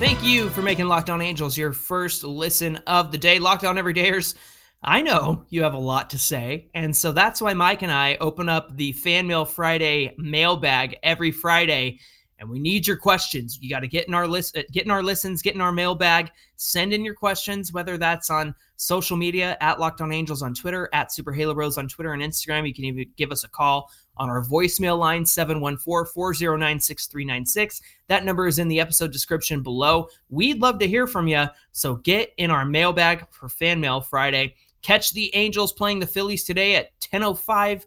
Thank 0.01 0.23
you 0.23 0.49
for 0.49 0.63
making 0.63 0.87
Locked 0.87 1.11
On 1.11 1.21
Angels 1.21 1.55
your 1.55 1.73
first 1.73 2.23
listen 2.23 2.77
of 2.87 3.11
the 3.11 3.19
day. 3.19 3.37
Locked 3.37 3.63
On 3.63 3.75
Everydayers, 3.75 4.33
I 4.81 4.99
know 4.99 5.45
you 5.49 5.61
have 5.61 5.75
a 5.75 5.77
lot 5.77 6.09
to 6.09 6.17
say. 6.17 6.71
And 6.73 6.97
so 6.97 7.11
that's 7.11 7.39
why 7.39 7.53
Mike 7.53 7.83
and 7.83 7.91
I 7.91 8.17
open 8.19 8.49
up 8.49 8.75
the 8.75 8.93
Fan 8.93 9.27
Mail 9.27 9.45
Friday 9.45 10.15
mailbag 10.17 10.97
every 11.03 11.29
Friday. 11.29 11.99
And 12.39 12.49
we 12.49 12.57
need 12.57 12.87
your 12.87 12.97
questions. 12.97 13.59
You 13.61 13.69
got 13.69 13.81
to 13.81 13.87
get 13.87 14.07
in 14.07 14.15
our 14.15 14.27
list, 14.27 14.57
uh, 14.57 14.63
get 14.71 14.85
in 14.85 14.91
our 14.91 15.03
listens, 15.03 15.43
get 15.43 15.53
in 15.53 15.61
our 15.61 15.71
mailbag, 15.71 16.31
send 16.55 16.93
in 16.93 17.05
your 17.05 17.13
questions, 17.13 17.71
whether 17.71 17.99
that's 17.99 18.31
on 18.31 18.55
social 18.77 19.15
media 19.15 19.55
at 19.61 19.79
Locked 19.79 20.01
On 20.01 20.11
Angels 20.11 20.41
on 20.41 20.55
Twitter, 20.55 20.89
at 20.93 21.11
Super 21.11 21.31
Halo 21.31 21.53
Bros 21.53 21.77
on 21.77 21.87
Twitter 21.87 22.13
and 22.13 22.23
Instagram. 22.23 22.67
You 22.67 22.73
can 22.73 22.85
even 22.85 23.05
give 23.17 23.31
us 23.31 23.43
a 23.43 23.49
call 23.49 23.91
on 24.21 24.29
our 24.29 24.43
voicemail 24.43 24.99
line 24.99 25.23
714-409-6396. 25.23 27.81
That 28.07 28.23
number 28.23 28.45
is 28.45 28.59
in 28.59 28.67
the 28.67 28.79
episode 28.79 29.11
description 29.11 29.63
below. 29.63 30.09
We'd 30.29 30.61
love 30.61 30.77
to 30.77 30.87
hear 30.87 31.07
from 31.07 31.27
you, 31.27 31.45
so 31.71 31.95
get 31.95 32.31
in 32.37 32.51
our 32.51 32.63
mailbag 32.63 33.25
for 33.31 33.49
Fan 33.49 33.79
Mail 33.79 33.99
Friday. 33.99 34.53
Catch 34.83 35.13
the 35.13 35.35
Angels 35.35 35.73
playing 35.73 35.99
the 35.99 36.05
Phillies 36.05 36.43
today 36.43 36.75
at 36.75 36.91
10:05 36.99 37.85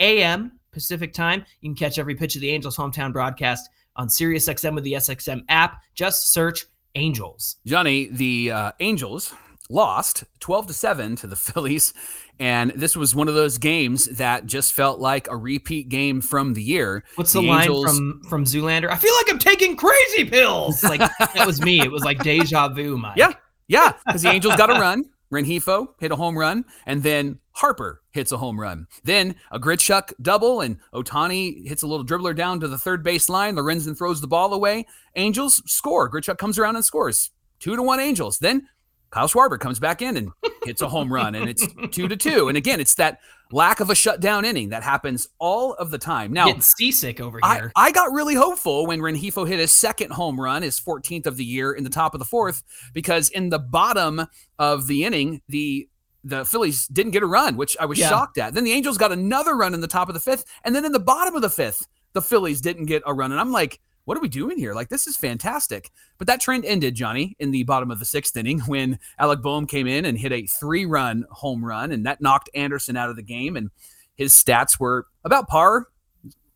a.m. 0.00 0.52
Pacific 0.70 1.14
time. 1.14 1.46
You 1.62 1.70
can 1.70 1.76
catch 1.76 1.98
every 1.98 2.14
pitch 2.14 2.34
of 2.34 2.42
the 2.42 2.50
Angels 2.50 2.76
hometown 2.76 3.10
broadcast 3.10 3.70
on 3.96 4.08
SiriusXM 4.08 4.74
with 4.74 4.84
the 4.84 4.92
SXM 4.92 5.44
app. 5.48 5.80
Just 5.94 6.34
search 6.34 6.66
Angels. 6.94 7.56
Johnny, 7.64 8.10
the 8.12 8.50
uh, 8.50 8.72
Angels 8.80 9.32
lost 9.70 10.24
12 10.40 10.66
to 10.68 10.72
7 10.72 11.16
to 11.16 11.26
the 11.26 11.36
Phillies 11.36 11.94
and 12.40 12.72
this 12.74 12.96
was 12.96 13.14
one 13.14 13.28
of 13.28 13.34
those 13.34 13.58
games 13.58 14.06
that 14.06 14.46
just 14.46 14.72
felt 14.72 14.98
like 14.98 15.28
a 15.28 15.36
repeat 15.36 15.90
game 15.90 16.22
from 16.22 16.54
the 16.54 16.62
year. 16.62 17.04
What's 17.16 17.34
the, 17.34 17.42
the 17.42 17.48
line 17.48 17.64
Angels... 17.64 17.84
from 17.84 18.22
from 18.22 18.44
Zoolander? 18.46 18.88
I 18.88 18.96
feel 18.96 19.14
like 19.14 19.30
I'm 19.30 19.38
taking 19.38 19.76
crazy 19.76 20.24
pills. 20.24 20.82
Like 20.90 21.00
that 21.00 21.46
was 21.46 21.60
me. 21.60 21.80
It 21.80 21.92
was 21.92 22.02
like 22.02 22.20
deja 22.22 22.68
vu, 22.68 22.96
Mike. 22.96 23.16
Yeah, 23.16 23.32
yeah. 23.68 23.92
Because 24.06 24.22
the 24.22 24.30
Angels 24.30 24.56
got 24.56 24.70
a 24.70 24.80
run. 24.80 25.04
Rengifo 25.32 25.88
hit 26.00 26.10
a 26.10 26.16
home 26.16 26.36
run, 26.36 26.64
and 26.86 27.00
then 27.04 27.38
Harper 27.52 28.02
hits 28.10 28.32
a 28.32 28.36
home 28.38 28.58
run. 28.58 28.88
Then 29.04 29.36
a 29.52 29.60
Grichuk 29.60 30.12
double, 30.20 30.62
and 30.62 30.78
Ohtani 30.92 31.68
hits 31.68 31.82
a 31.82 31.86
little 31.86 32.04
dribbler 32.04 32.34
down 32.34 32.58
to 32.60 32.66
the 32.68 32.78
third 32.78 33.04
base 33.04 33.28
line. 33.28 33.54
Lorenzen 33.54 33.96
throws 33.96 34.20
the 34.20 34.26
ball 34.26 34.52
away. 34.52 34.86
Angels 35.14 35.62
score. 35.66 36.10
Grichuk 36.10 36.38
comes 36.38 36.58
around 36.58 36.74
and 36.74 36.84
scores. 36.84 37.30
Two 37.60 37.76
to 37.76 37.82
one 37.82 38.00
Angels. 38.00 38.38
Then 38.38 38.66
Kyle 39.10 39.28
Schwarber 39.28 39.58
comes 39.58 39.78
back 39.78 40.02
in 40.02 40.16
and 40.16 40.30
hits 40.64 40.82
a 40.82 40.88
home 40.88 41.12
run, 41.12 41.34
and 41.34 41.48
it's 41.48 41.66
two 41.90 42.06
to 42.08 42.16
two. 42.16 42.48
And 42.48 42.56
again, 42.56 42.80
it's 42.80 42.94
that 42.94 43.20
lack 43.52 43.80
of 43.80 43.90
a 43.90 43.94
shutdown 43.94 44.44
inning 44.44 44.68
that 44.68 44.82
happens 44.82 45.28
all 45.38 45.74
of 45.74 45.90
the 45.90 45.98
time. 45.98 46.32
Now, 46.32 46.46
getting 46.46 46.62
seasick 46.62 47.20
over 47.20 47.40
here. 47.42 47.72
I, 47.74 47.88
I 47.88 47.92
got 47.92 48.12
really 48.12 48.34
hopeful 48.34 48.86
when 48.86 49.00
Rengifo 49.00 49.46
hit 49.46 49.58
his 49.58 49.72
second 49.72 50.12
home 50.12 50.40
run, 50.40 50.62
his 50.62 50.78
14th 50.78 51.26
of 51.26 51.36
the 51.36 51.44
year, 51.44 51.72
in 51.72 51.82
the 51.82 51.90
top 51.90 52.14
of 52.14 52.20
the 52.20 52.24
fourth, 52.24 52.62
because 52.94 53.28
in 53.30 53.48
the 53.48 53.58
bottom 53.58 54.26
of 54.58 54.86
the 54.86 55.04
inning, 55.04 55.42
the 55.48 55.88
the 56.22 56.44
Phillies 56.44 56.86
didn't 56.88 57.12
get 57.12 57.22
a 57.22 57.26
run, 57.26 57.56
which 57.56 57.78
I 57.80 57.86
was 57.86 57.98
yeah. 57.98 58.10
shocked 58.10 58.36
at. 58.36 58.52
Then 58.52 58.64
the 58.64 58.72
Angels 58.72 58.98
got 58.98 59.10
another 59.10 59.56
run 59.56 59.72
in 59.72 59.80
the 59.80 59.88
top 59.88 60.08
of 60.08 60.14
the 60.14 60.20
fifth, 60.20 60.44
and 60.64 60.74
then 60.74 60.84
in 60.84 60.92
the 60.92 61.00
bottom 61.00 61.34
of 61.34 61.40
the 61.40 61.48
fifth, 61.48 61.86
the 62.12 62.20
Phillies 62.22 62.60
didn't 62.60 62.86
get 62.86 63.02
a 63.06 63.14
run, 63.14 63.32
and 63.32 63.40
I'm 63.40 63.52
like 63.52 63.80
what 64.10 64.18
are 64.18 64.22
we 64.22 64.28
doing 64.28 64.58
here? 64.58 64.74
Like, 64.74 64.88
this 64.88 65.06
is 65.06 65.16
fantastic. 65.16 65.92
But 66.18 66.26
that 66.26 66.40
trend 66.40 66.64
ended, 66.64 66.96
Johnny, 66.96 67.36
in 67.38 67.52
the 67.52 67.62
bottom 67.62 67.92
of 67.92 68.00
the 68.00 68.04
sixth 68.04 68.36
inning 68.36 68.58
when 68.66 68.98
Alec 69.20 69.40
Bohm 69.40 69.68
came 69.68 69.86
in 69.86 70.04
and 70.04 70.18
hit 70.18 70.32
a 70.32 70.48
three 70.48 70.84
run 70.84 71.24
home 71.30 71.64
run, 71.64 71.92
and 71.92 72.04
that 72.06 72.20
knocked 72.20 72.50
Anderson 72.52 72.96
out 72.96 73.08
of 73.08 73.14
the 73.14 73.22
game. 73.22 73.56
And 73.56 73.70
his 74.16 74.34
stats 74.34 74.80
were 74.80 75.06
about 75.22 75.46
par, 75.46 75.86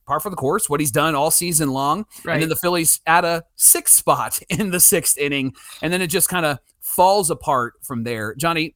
par 0.05 0.19
for 0.19 0.31
the 0.31 0.37
course, 0.37 0.69
what 0.69 0.81
he's 0.81 0.91
done 0.91 1.15
all 1.15 1.31
season 1.31 1.71
long. 1.71 2.07
Right. 2.25 2.33
And 2.33 2.43
then 2.43 2.49
the 2.49 2.57
Phillies 2.57 3.01
at 3.07 3.25
a 3.25 3.45
sixth 3.55 3.95
spot 3.95 4.41
in 4.49 4.73
the 4.73 4.81
sixth 4.81 5.17
inning. 5.17 5.55
And 5.81 5.93
then 5.93 6.03
it 6.03 6.09
just 6.09 6.29
kind 6.29 6.45
of 6.45 6.59
falls 6.81 7.31
apart 7.31 7.75
from 7.85 8.03
there. 8.03 8.35
Johnny, 8.35 8.75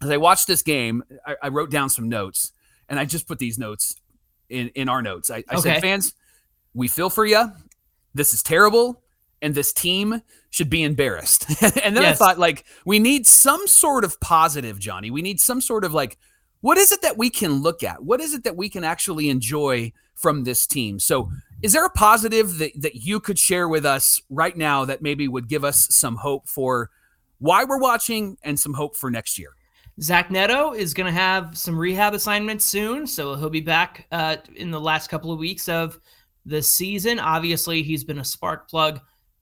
as 0.00 0.08
I 0.08 0.16
watched 0.16 0.46
this 0.46 0.62
game, 0.62 1.04
I, 1.26 1.36
I, 1.42 1.48
wrote 1.48 1.70
down 1.70 1.90
some 1.90 2.08
notes, 2.08 2.52
and 2.88 2.98
I 2.98 3.04
just 3.04 3.28
put 3.28 3.38
these 3.38 3.58
notes 3.58 3.96
in, 4.48 4.68
in 4.68 4.88
our 4.88 5.02
notes. 5.02 5.30
I, 5.30 5.44
I 5.50 5.56
okay. 5.56 5.60
said, 5.60 5.82
fans, 5.82 6.14
we 6.72 6.88
feel 6.88 7.10
for 7.10 7.26
you 7.26 7.52
this 8.14 8.32
is 8.32 8.42
terrible 8.42 9.02
and 9.40 9.54
this 9.54 9.72
team 9.72 10.22
should 10.50 10.70
be 10.70 10.82
embarrassed. 10.82 11.46
and 11.62 11.96
then 11.96 12.02
yes. 12.02 12.20
I 12.20 12.24
thought, 12.26 12.38
like, 12.38 12.64
we 12.84 12.98
need 12.98 13.26
some 13.26 13.66
sort 13.66 14.04
of 14.04 14.18
positive, 14.20 14.78
Johnny. 14.78 15.10
We 15.10 15.22
need 15.22 15.40
some 15.40 15.60
sort 15.60 15.84
of 15.84 15.92
like, 15.92 16.18
what 16.60 16.78
is 16.78 16.90
it 16.90 17.02
that 17.02 17.16
we 17.16 17.30
can 17.30 17.62
look 17.62 17.82
at? 17.82 18.02
What 18.02 18.20
is 18.20 18.34
it 18.34 18.44
that 18.44 18.56
we 18.56 18.68
can 18.68 18.82
actually 18.82 19.28
enjoy 19.28 19.92
from 20.14 20.44
this 20.44 20.66
team? 20.66 20.98
So, 20.98 21.30
is 21.62 21.72
there 21.72 21.84
a 21.84 21.90
positive 21.90 22.58
that, 22.58 22.72
that 22.80 22.96
you 22.96 23.20
could 23.20 23.38
share 23.38 23.68
with 23.68 23.84
us 23.84 24.20
right 24.30 24.56
now 24.56 24.84
that 24.84 25.02
maybe 25.02 25.28
would 25.28 25.48
give 25.48 25.64
us 25.64 25.88
some 25.90 26.16
hope 26.16 26.48
for 26.48 26.90
why 27.38 27.64
we're 27.64 27.78
watching 27.78 28.36
and 28.42 28.58
some 28.58 28.74
hope 28.74 28.96
for 28.96 29.10
next 29.10 29.38
year? 29.38 29.50
Zach 30.00 30.30
Neto 30.30 30.72
is 30.72 30.94
going 30.94 31.12
to 31.12 31.20
have 31.20 31.58
some 31.58 31.76
rehab 31.76 32.14
assignments 32.14 32.64
soon, 32.64 33.06
so 33.06 33.34
he'll 33.34 33.50
be 33.50 33.60
back 33.60 34.06
uh, 34.12 34.36
in 34.54 34.70
the 34.70 34.80
last 34.80 35.08
couple 35.08 35.32
of 35.32 35.38
weeks 35.40 35.68
of 35.68 35.98
this 36.48 36.72
season. 36.72 37.18
Obviously, 37.18 37.82
he's 37.82 38.04
been 38.04 38.18
a 38.18 38.24
spark 38.24 38.68
plug 38.68 39.00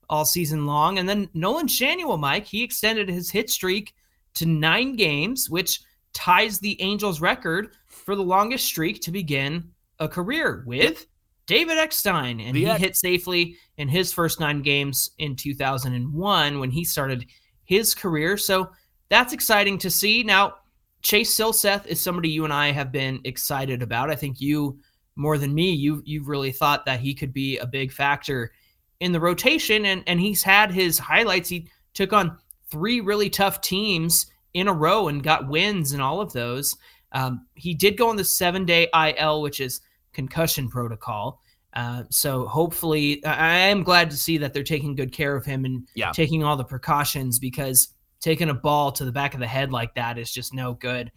all 0.09 0.25
season 0.25 0.65
long. 0.65 0.99
And 0.99 1.07
then 1.07 1.29
Nolan 1.33 1.67
Schanuel, 1.67 2.19
Mike, 2.19 2.45
he 2.45 2.63
extended 2.63 3.09
his 3.09 3.29
hit 3.29 3.49
streak 3.49 3.93
to 4.35 4.45
nine 4.45 4.95
games, 4.95 5.49
which 5.49 5.81
ties 6.13 6.59
the 6.59 6.79
Angels 6.81 7.21
record 7.21 7.69
for 7.87 8.15
the 8.15 8.23
longest 8.23 8.65
streak 8.65 9.01
to 9.01 9.11
begin 9.11 9.69
a 9.99 10.07
career 10.07 10.63
with 10.65 11.05
David 11.45 11.77
Eckstein. 11.77 12.39
And 12.39 12.55
the 12.55 12.65
he 12.65 12.71
hit 12.77 12.95
safely 12.95 13.57
in 13.77 13.87
his 13.87 14.13
first 14.13 14.39
nine 14.39 14.61
games 14.61 15.11
in 15.17 15.35
2001 15.35 16.59
when 16.59 16.71
he 16.71 16.83
started 16.83 17.25
his 17.65 17.93
career. 17.93 18.37
So 18.37 18.69
that's 19.09 19.33
exciting 19.33 19.77
to 19.79 19.89
see. 19.89 20.23
Now, 20.23 20.55
Chase 21.01 21.35
Silseth 21.35 21.85
is 21.85 22.01
somebody 22.01 22.29
you 22.29 22.43
and 22.43 22.53
I 22.53 22.71
have 22.71 22.91
been 22.91 23.21
excited 23.23 23.81
about. 23.81 24.09
I 24.09 24.15
think 24.15 24.41
you 24.41 24.79
more 25.17 25.37
than 25.37 25.53
me, 25.53 25.71
you 25.71 26.01
you've 26.05 26.27
really 26.27 26.51
thought 26.51 26.85
that 26.85 26.99
he 26.99 27.13
could 27.13 27.33
be 27.33 27.57
a 27.57 27.65
big 27.65 27.91
factor 27.91 28.51
in 28.99 29.11
the 29.11 29.19
rotation, 29.19 29.85
and 29.85 30.03
and 30.07 30.19
he's 30.19 30.43
had 30.43 30.71
his 30.71 30.97
highlights. 30.97 31.49
He 31.49 31.67
took 31.93 32.13
on 32.13 32.37
three 32.69 33.01
really 33.01 33.29
tough 33.29 33.61
teams 33.61 34.27
in 34.53 34.67
a 34.67 34.73
row 34.73 35.07
and 35.07 35.23
got 35.23 35.47
wins 35.47 35.93
in 35.93 36.01
all 36.01 36.21
of 36.21 36.33
those. 36.33 36.75
Um, 37.11 37.45
he 37.55 37.73
did 37.73 37.97
go 37.97 38.09
on 38.09 38.15
the 38.15 38.23
seven 38.23 38.65
day 38.65 38.87
IL, 38.93 39.41
which 39.41 39.59
is 39.59 39.81
concussion 40.13 40.69
protocol. 40.69 41.41
Uh, 41.73 42.03
so 42.09 42.47
hopefully, 42.47 43.23
I 43.23 43.57
am 43.57 43.83
glad 43.83 44.09
to 44.09 44.17
see 44.17 44.37
that 44.39 44.53
they're 44.53 44.63
taking 44.63 44.95
good 44.95 45.11
care 45.11 45.35
of 45.35 45.45
him 45.45 45.63
and 45.65 45.87
yeah. 45.93 46.11
taking 46.11 46.43
all 46.43 46.57
the 46.57 46.63
precautions 46.63 47.39
because 47.39 47.89
taking 48.19 48.49
a 48.49 48.53
ball 48.53 48.91
to 48.93 49.05
the 49.05 49.11
back 49.11 49.33
of 49.33 49.39
the 49.39 49.47
head 49.47 49.71
like 49.71 49.93
that 49.95 50.17
is 50.17 50.31
just 50.31 50.53
no 50.53 50.73
good. 50.73 51.11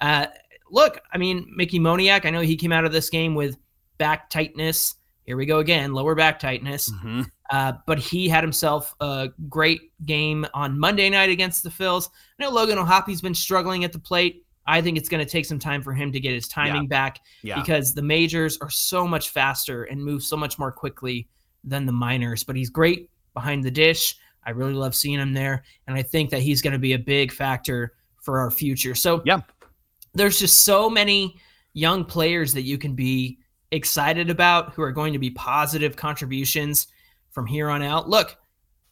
Uh, 0.00 0.26
look, 0.70 1.00
I 1.12 1.18
mean, 1.18 1.52
Mickey 1.54 1.78
Moniak, 1.78 2.24
I 2.24 2.30
know 2.30 2.40
he 2.40 2.56
came 2.56 2.72
out 2.72 2.84
of 2.84 2.92
this 2.92 3.10
game 3.10 3.34
with 3.34 3.56
back 3.98 4.30
tightness. 4.30 4.94
Here 5.24 5.36
we 5.36 5.46
go 5.46 5.58
again, 5.58 5.92
lower 5.92 6.14
back 6.14 6.38
tightness. 6.38 6.90
Mm-hmm. 6.90 7.22
Uh, 7.50 7.72
but 7.86 7.98
he 7.98 8.28
had 8.28 8.44
himself 8.44 8.94
a 9.00 9.28
great 9.48 9.92
game 10.04 10.46
on 10.54 10.78
Monday 10.78 11.10
night 11.10 11.30
against 11.30 11.62
the 11.62 11.70
Phils. 11.70 12.08
I 12.38 12.44
know 12.44 12.50
Logan 12.50 12.78
O'Hoppe's 12.78 13.20
been 13.20 13.34
struggling 13.34 13.84
at 13.84 13.92
the 13.92 13.98
plate. 13.98 14.44
I 14.68 14.82
think 14.82 14.98
it's 14.98 15.08
going 15.08 15.24
to 15.24 15.30
take 15.30 15.44
some 15.44 15.60
time 15.60 15.82
for 15.82 15.92
him 15.92 16.10
to 16.12 16.18
get 16.18 16.32
his 16.32 16.48
timing 16.48 16.82
yeah. 16.82 16.88
back 16.88 17.20
yeah. 17.42 17.60
because 17.60 17.94
the 17.94 18.02
majors 18.02 18.58
are 18.58 18.70
so 18.70 19.06
much 19.06 19.30
faster 19.30 19.84
and 19.84 20.02
move 20.02 20.24
so 20.24 20.36
much 20.36 20.58
more 20.58 20.72
quickly 20.72 21.28
than 21.62 21.86
the 21.86 21.92
minors. 21.92 22.42
But 22.42 22.56
he's 22.56 22.70
great 22.70 23.08
behind 23.32 23.62
the 23.62 23.70
dish. 23.70 24.16
I 24.44 24.50
really 24.50 24.74
love 24.74 24.94
seeing 24.94 25.20
him 25.20 25.32
there. 25.32 25.64
And 25.86 25.96
I 25.96 26.02
think 26.02 26.30
that 26.30 26.40
he's 26.40 26.62
going 26.62 26.72
to 26.72 26.80
be 26.80 26.94
a 26.94 26.98
big 26.98 27.32
factor 27.32 27.94
for 28.22 28.40
our 28.40 28.50
future. 28.50 28.96
So, 28.96 29.22
yeah 29.24 29.40
there's 30.16 30.38
just 30.38 30.64
so 30.64 30.88
many 30.90 31.38
young 31.72 32.04
players 32.04 32.54
that 32.54 32.62
you 32.62 32.78
can 32.78 32.94
be 32.94 33.38
excited 33.70 34.30
about 34.30 34.72
who 34.74 34.82
are 34.82 34.92
going 34.92 35.12
to 35.12 35.18
be 35.18 35.30
positive 35.30 35.96
contributions 35.96 36.88
from 37.30 37.46
here 37.46 37.68
on 37.68 37.82
out. 37.82 38.08
Look, 38.08 38.36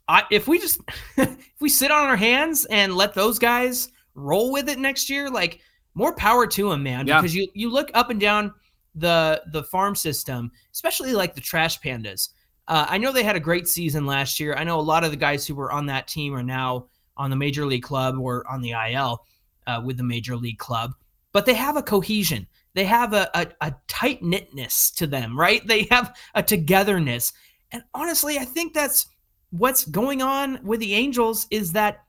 I, 0.08 0.24
if 0.30 0.46
we 0.46 0.58
just 0.58 0.80
if 1.16 1.38
we 1.60 1.68
sit 1.68 1.90
on 1.90 2.06
our 2.06 2.16
hands 2.16 2.66
and 2.66 2.94
let 2.94 3.14
those 3.14 3.38
guys 3.38 3.88
roll 4.14 4.52
with 4.52 4.68
it 4.68 4.78
next 4.78 5.08
year, 5.08 5.30
like 5.30 5.60
more 5.94 6.14
power 6.14 6.46
to 6.46 6.70
them, 6.70 6.82
man. 6.82 7.06
Yeah. 7.06 7.20
Because 7.20 7.34
you 7.34 7.48
you 7.54 7.70
look 7.70 7.90
up 7.94 8.10
and 8.10 8.20
down 8.20 8.52
the 8.94 9.42
the 9.52 9.62
farm 9.64 9.94
system, 9.94 10.50
especially 10.72 11.12
like 11.12 11.34
the 11.34 11.40
trash 11.40 11.80
pandas. 11.80 12.30
Uh, 12.66 12.87
I 12.88 12.98
know 12.98 13.12
they 13.12 13.22
had 13.22 13.37
a 13.37 13.40
great 13.40 13.68
season 13.68 14.06
last 14.06 14.40
year. 14.40 14.54
I 14.54 14.64
know 14.64 14.80
a 14.80 14.82
lot 14.82 15.04
of 15.04 15.10
the 15.10 15.16
guys 15.16 15.46
who 15.46 15.54
were 15.54 15.70
on 15.70 15.87
that 15.87 16.08
team 16.08 16.34
are 16.34 16.42
now 16.42 16.88
on 17.16 17.30
the 17.30 17.37
major 17.37 17.66
league 17.66 17.82
club 17.82 18.18
or 18.18 18.48
on 18.50 18.62
the 18.62 18.72
IL 18.90 19.24
uh, 19.66 19.82
with 19.84 19.96
the 19.96 20.02
major 20.02 20.37
league 20.37 20.58
club, 20.58 20.94
but 21.35 21.44
they 21.44 21.53
have 21.53 21.77
a 21.77 21.83
cohesion. 21.83 22.47
They 22.73 22.85
have 22.85 23.12
a, 23.12 23.29
a, 23.35 23.47
a 23.61 23.75
tight 23.88 24.23
knitness 24.23 24.90
to 24.92 25.07
them, 25.07 25.38
right? 25.38 25.66
They 25.66 25.87
have 25.90 26.16
a 26.35 26.42
togetherness. 26.42 27.35
And 27.73 27.83
honestly, 27.92 28.38
I 28.38 28.44
think 28.44 28.73
that's 28.73 29.09
what's 29.51 29.85
going 29.85 30.23
on 30.23 30.61
with 30.64 30.81
the 30.81 30.94
Angels 30.94 31.47
is 31.51 31.73
that 31.73 32.05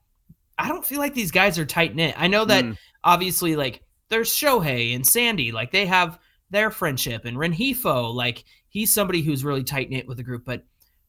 I 0.58 0.70
don't 0.70 0.86
feel 0.86 1.00
like 1.00 1.14
these 1.14 1.32
guys 1.32 1.60
are 1.60 1.66
tight 1.66 1.96
knit. 1.96 2.16
I 2.18 2.28
know 2.28 2.46
that 2.46 2.64
Mm. 2.64 2.78
obviously, 3.04 3.56
like, 3.56 3.84
there's 4.10 4.30
Shohei 4.30 4.96
and 4.96 5.06
Sandy, 5.06 5.52
like, 5.52 5.72
they 5.72 5.86
have 5.86 6.20
their 6.52 6.72
friendship, 6.72 7.26
and 7.26 7.36
Rengifo, 7.36 8.14
like, 8.14 8.46
he's 8.70 8.94
somebody 8.94 9.22
who's 9.22 9.44
really 9.44 9.64
tight 9.64 9.90
knit 9.90 10.08
with 10.08 10.18
the 10.18 10.24
group, 10.24 10.46
but 10.46 10.64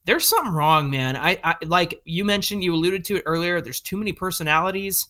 there's 0.05 0.27
something 0.27 0.53
wrong, 0.53 0.91
man. 0.91 1.17
I, 1.17 1.39
I 1.45 1.57
like 1.65 2.01
you 2.05 2.25
mentioned, 2.25 2.65
you 2.65 2.75
alluded 2.75 3.05
to 3.07 3.17
it 3.17 3.25
earlier. 3.27 3.61
There's 3.61 3.81
too 3.81 3.97
many 3.97 4.13
personalities 4.13 5.09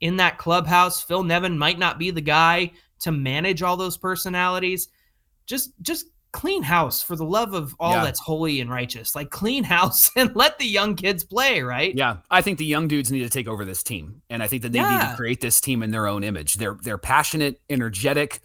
in 0.00 0.16
that 0.16 0.38
clubhouse. 0.38 1.02
Phil 1.02 1.22
Nevin 1.22 1.56
might 1.58 1.78
not 1.78 1.98
be 1.98 2.10
the 2.10 2.20
guy 2.20 2.72
to 3.00 3.12
manage 3.12 3.62
all 3.62 3.76
those 3.76 3.96
personalities. 3.96 4.88
Just, 5.46 5.70
just 5.82 6.06
clean 6.32 6.62
house 6.62 7.02
for 7.02 7.16
the 7.16 7.24
love 7.24 7.54
of 7.54 7.74
all 7.80 7.92
Yeah. 7.94 8.04
that's 8.04 8.20
holy 8.20 8.60
and 8.60 8.68
righteous. 8.70 9.14
Like 9.14 9.30
clean 9.30 9.64
house 9.76 10.10
and 10.16 10.34
let 10.36 10.58
the 10.58 10.66
young 10.66 10.94
kids 10.94 11.24
play, 11.24 11.62
right? 11.62 11.94
Yeah, 11.94 12.18
I 12.30 12.42
think 12.42 12.58
the 12.58 12.66
young 12.66 12.88
dudes 12.88 13.10
need 13.10 13.22
to 13.22 13.30
take 13.30 13.48
over 13.48 13.64
this 13.64 13.82
team, 13.82 14.20
and 14.28 14.42
I 14.42 14.46
think 14.48 14.62
that 14.62 14.72
they 14.72 14.80
need 14.80 15.00
to 15.00 15.14
create 15.16 15.40
this 15.40 15.60
team 15.62 15.82
in 15.82 15.92
their 15.92 16.06
own 16.06 16.24
image. 16.24 16.54
They're 16.54 16.76
they're 16.82 16.98
passionate, 16.98 17.60
energetic, 17.70 18.40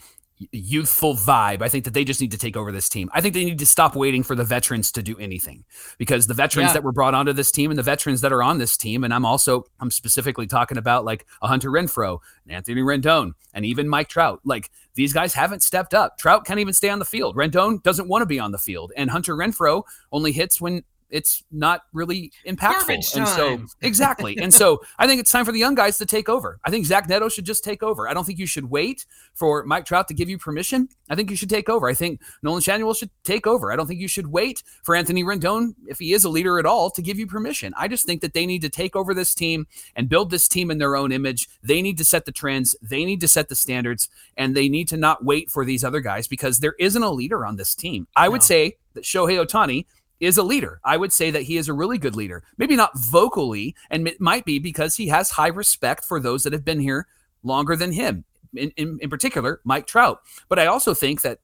youthful 0.51 1.15
vibe. 1.15 1.61
I 1.61 1.69
think 1.69 1.85
that 1.85 1.93
they 1.93 2.03
just 2.03 2.21
need 2.21 2.31
to 2.31 2.37
take 2.37 2.55
over 2.57 2.71
this 2.71 2.89
team. 2.89 3.09
I 3.13 3.21
think 3.21 3.33
they 3.33 3.45
need 3.45 3.59
to 3.59 3.65
stop 3.65 3.95
waiting 3.95 4.23
for 4.23 4.35
the 4.35 4.43
veterans 4.43 4.91
to 4.93 5.03
do 5.03 5.17
anything 5.17 5.63
because 5.97 6.27
the 6.27 6.33
veterans 6.33 6.69
Yeah. 6.69 6.73
that 6.73 6.83
were 6.83 6.91
brought 6.91 7.13
onto 7.13 7.33
this 7.33 7.51
team 7.51 7.71
and 7.71 7.77
the 7.77 7.83
veterans 7.83 8.21
that 8.21 8.31
are 8.31 8.41
on 8.43 8.57
this 8.57 8.77
team, 8.77 9.03
and 9.03 9.13
I'm 9.13 9.25
also 9.25 9.65
I'm 9.79 9.91
specifically 9.91 10.47
talking 10.47 10.77
about 10.77 11.05
like 11.05 11.25
a 11.41 11.47
Hunter 11.47 11.69
Renfroe, 11.69 12.19
and 12.45 12.53
Anthony 12.55 12.81
Rendon, 12.81 13.33
and 13.53 13.65
even 13.65 13.87
Mike 13.87 14.09
Trout. 14.09 14.39
Like 14.43 14.69
these 14.95 15.13
guys 15.13 15.33
haven't 15.33 15.63
stepped 15.63 15.93
up. 15.93 16.17
Trout 16.17 16.45
can't 16.45 16.59
even 16.59 16.73
stay 16.73 16.89
on 16.89 16.99
the 16.99 17.05
field. 17.05 17.35
Rendon 17.35 17.81
doesn't 17.83 18.07
want 18.07 18.21
to 18.21 18.25
be 18.25 18.39
on 18.39 18.51
the 18.51 18.57
field, 18.57 18.91
and 18.97 19.09
Hunter 19.09 19.35
Renfroe 19.35 19.83
only 20.11 20.31
hits 20.31 20.59
when 20.59 20.83
it's 21.11 21.43
not 21.51 21.83
really 21.93 22.31
impactful. 22.47 23.15
And 23.15 23.27
so 23.27 23.61
exactly. 23.81 24.37
and 24.37 24.53
so 24.53 24.81
I 24.97 25.07
think 25.07 25.19
it's 25.19 25.31
time 25.31 25.45
for 25.45 25.51
the 25.51 25.59
young 25.59 25.75
guys 25.75 25.97
to 25.99 26.05
take 26.05 26.29
over. 26.29 26.59
I 26.63 26.69
think 26.69 26.85
Zach 26.85 27.07
Neto 27.07 27.29
should 27.29 27.45
just 27.45 27.63
take 27.63 27.83
over. 27.83 28.07
I 28.07 28.13
don't 28.13 28.25
think 28.25 28.39
you 28.39 28.45
should 28.45 28.69
wait 28.69 29.05
for 29.33 29.63
Mike 29.65 29.85
Trout 29.85 30.07
to 30.07 30.13
give 30.13 30.29
you 30.29 30.37
permission. 30.37 30.89
I 31.09 31.15
think 31.15 31.29
you 31.29 31.35
should 31.35 31.49
take 31.49 31.69
over. 31.69 31.87
I 31.87 31.93
think 31.93 32.21
Nolan 32.41 32.61
Schanuel 32.61 32.97
should 32.97 33.09
take 33.23 33.45
over. 33.45 33.71
I 33.71 33.75
don't 33.75 33.87
think 33.87 33.99
you 33.99 34.07
should 34.07 34.27
wait 34.27 34.63
for 34.83 34.95
Anthony 34.95 35.23
Rendon, 35.23 35.75
if 35.87 35.99
he 35.99 36.13
is 36.13 36.23
a 36.23 36.29
leader 36.29 36.57
at 36.57 36.65
all, 36.65 36.89
to 36.91 37.01
give 37.01 37.19
you 37.19 37.27
permission. 37.27 37.73
I 37.77 37.87
just 37.87 38.05
think 38.05 38.21
that 38.21 38.33
they 38.33 38.45
need 38.45 38.61
to 38.61 38.69
take 38.69 38.95
over 38.95 39.13
this 39.13 39.35
team 39.35 39.67
and 39.95 40.09
build 40.09 40.31
this 40.31 40.47
team 40.47 40.71
in 40.71 40.77
their 40.77 40.95
own 40.95 41.11
image. 41.11 41.49
They 41.61 41.81
need 41.81 41.97
to 41.97 42.05
set 42.05 42.25
the 42.25 42.31
trends, 42.31 42.75
they 42.81 43.05
need 43.05 43.21
to 43.21 43.27
set 43.27 43.49
the 43.49 43.55
standards, 43.55 44.09
and 44.37 44.55
they 44.55 44.69
need 44.69 44.87
to 44.89 44.97
not 44.97 45.23
wait 45.23 45.51
for 45.51 45.65
these 45.65 45.83
other 45.83 45.99
guys 45.99 46.27
because 46.27 46.59
there 46.59 46.75
isn't 46.79 47.03
a 47.03 47.11
leader 47.11 47.45
on 47.45 47.57
this 47.57 47.75
team. 47.75 48.07
I 48.15 48.29
would 48.29 48.43
say 48.43 48.77
that 48.93 49.03
Shohei 49.03 49.43
Ohtani 49.43 49.85
is 50.21 50.37
a 50.37 50.43
leader. 50.43 50.79
I 50.85 50.97
would 50.97 51.11
say 51.11 51.31
that 51.31 51.43
he 51.43 51.57
is 51.57 51.67
a 51.67 51.73
really 51.73 51.97
good 51.97 52.15
leader. 52.15 52.43
Maybe 52.57 52.75
not 52.75 52.97
vocally, 52.97 53.75
and 53.89 54.07
it 54.07 54.21
might 54.21 54.45
be 54.45 54.59
because 54.59 54.95
he 54.95 55.07
has 55.07 55.31
high 55.31 55.47
respect 55.47 56.05
for 56.05 56.19
those 56.19 56.43
that 56.43 56.53
have 56.53 56.63
been 56.63 56.79
here 56.79 57.07
longer 57.43 57.75
than 57.75 57.91
him. 57.91 58.23
In, 58.53 58.71
in, 58.75 58.99
in 59.01 59.09
particular, 59.09 59.61
Mike 59.63 59.87
Trout. 59.87 60.21
But 60.49 60.59
I 60.59 60.65
also 60.65 60.93
think 60.93 61.21
that 61.21 61.39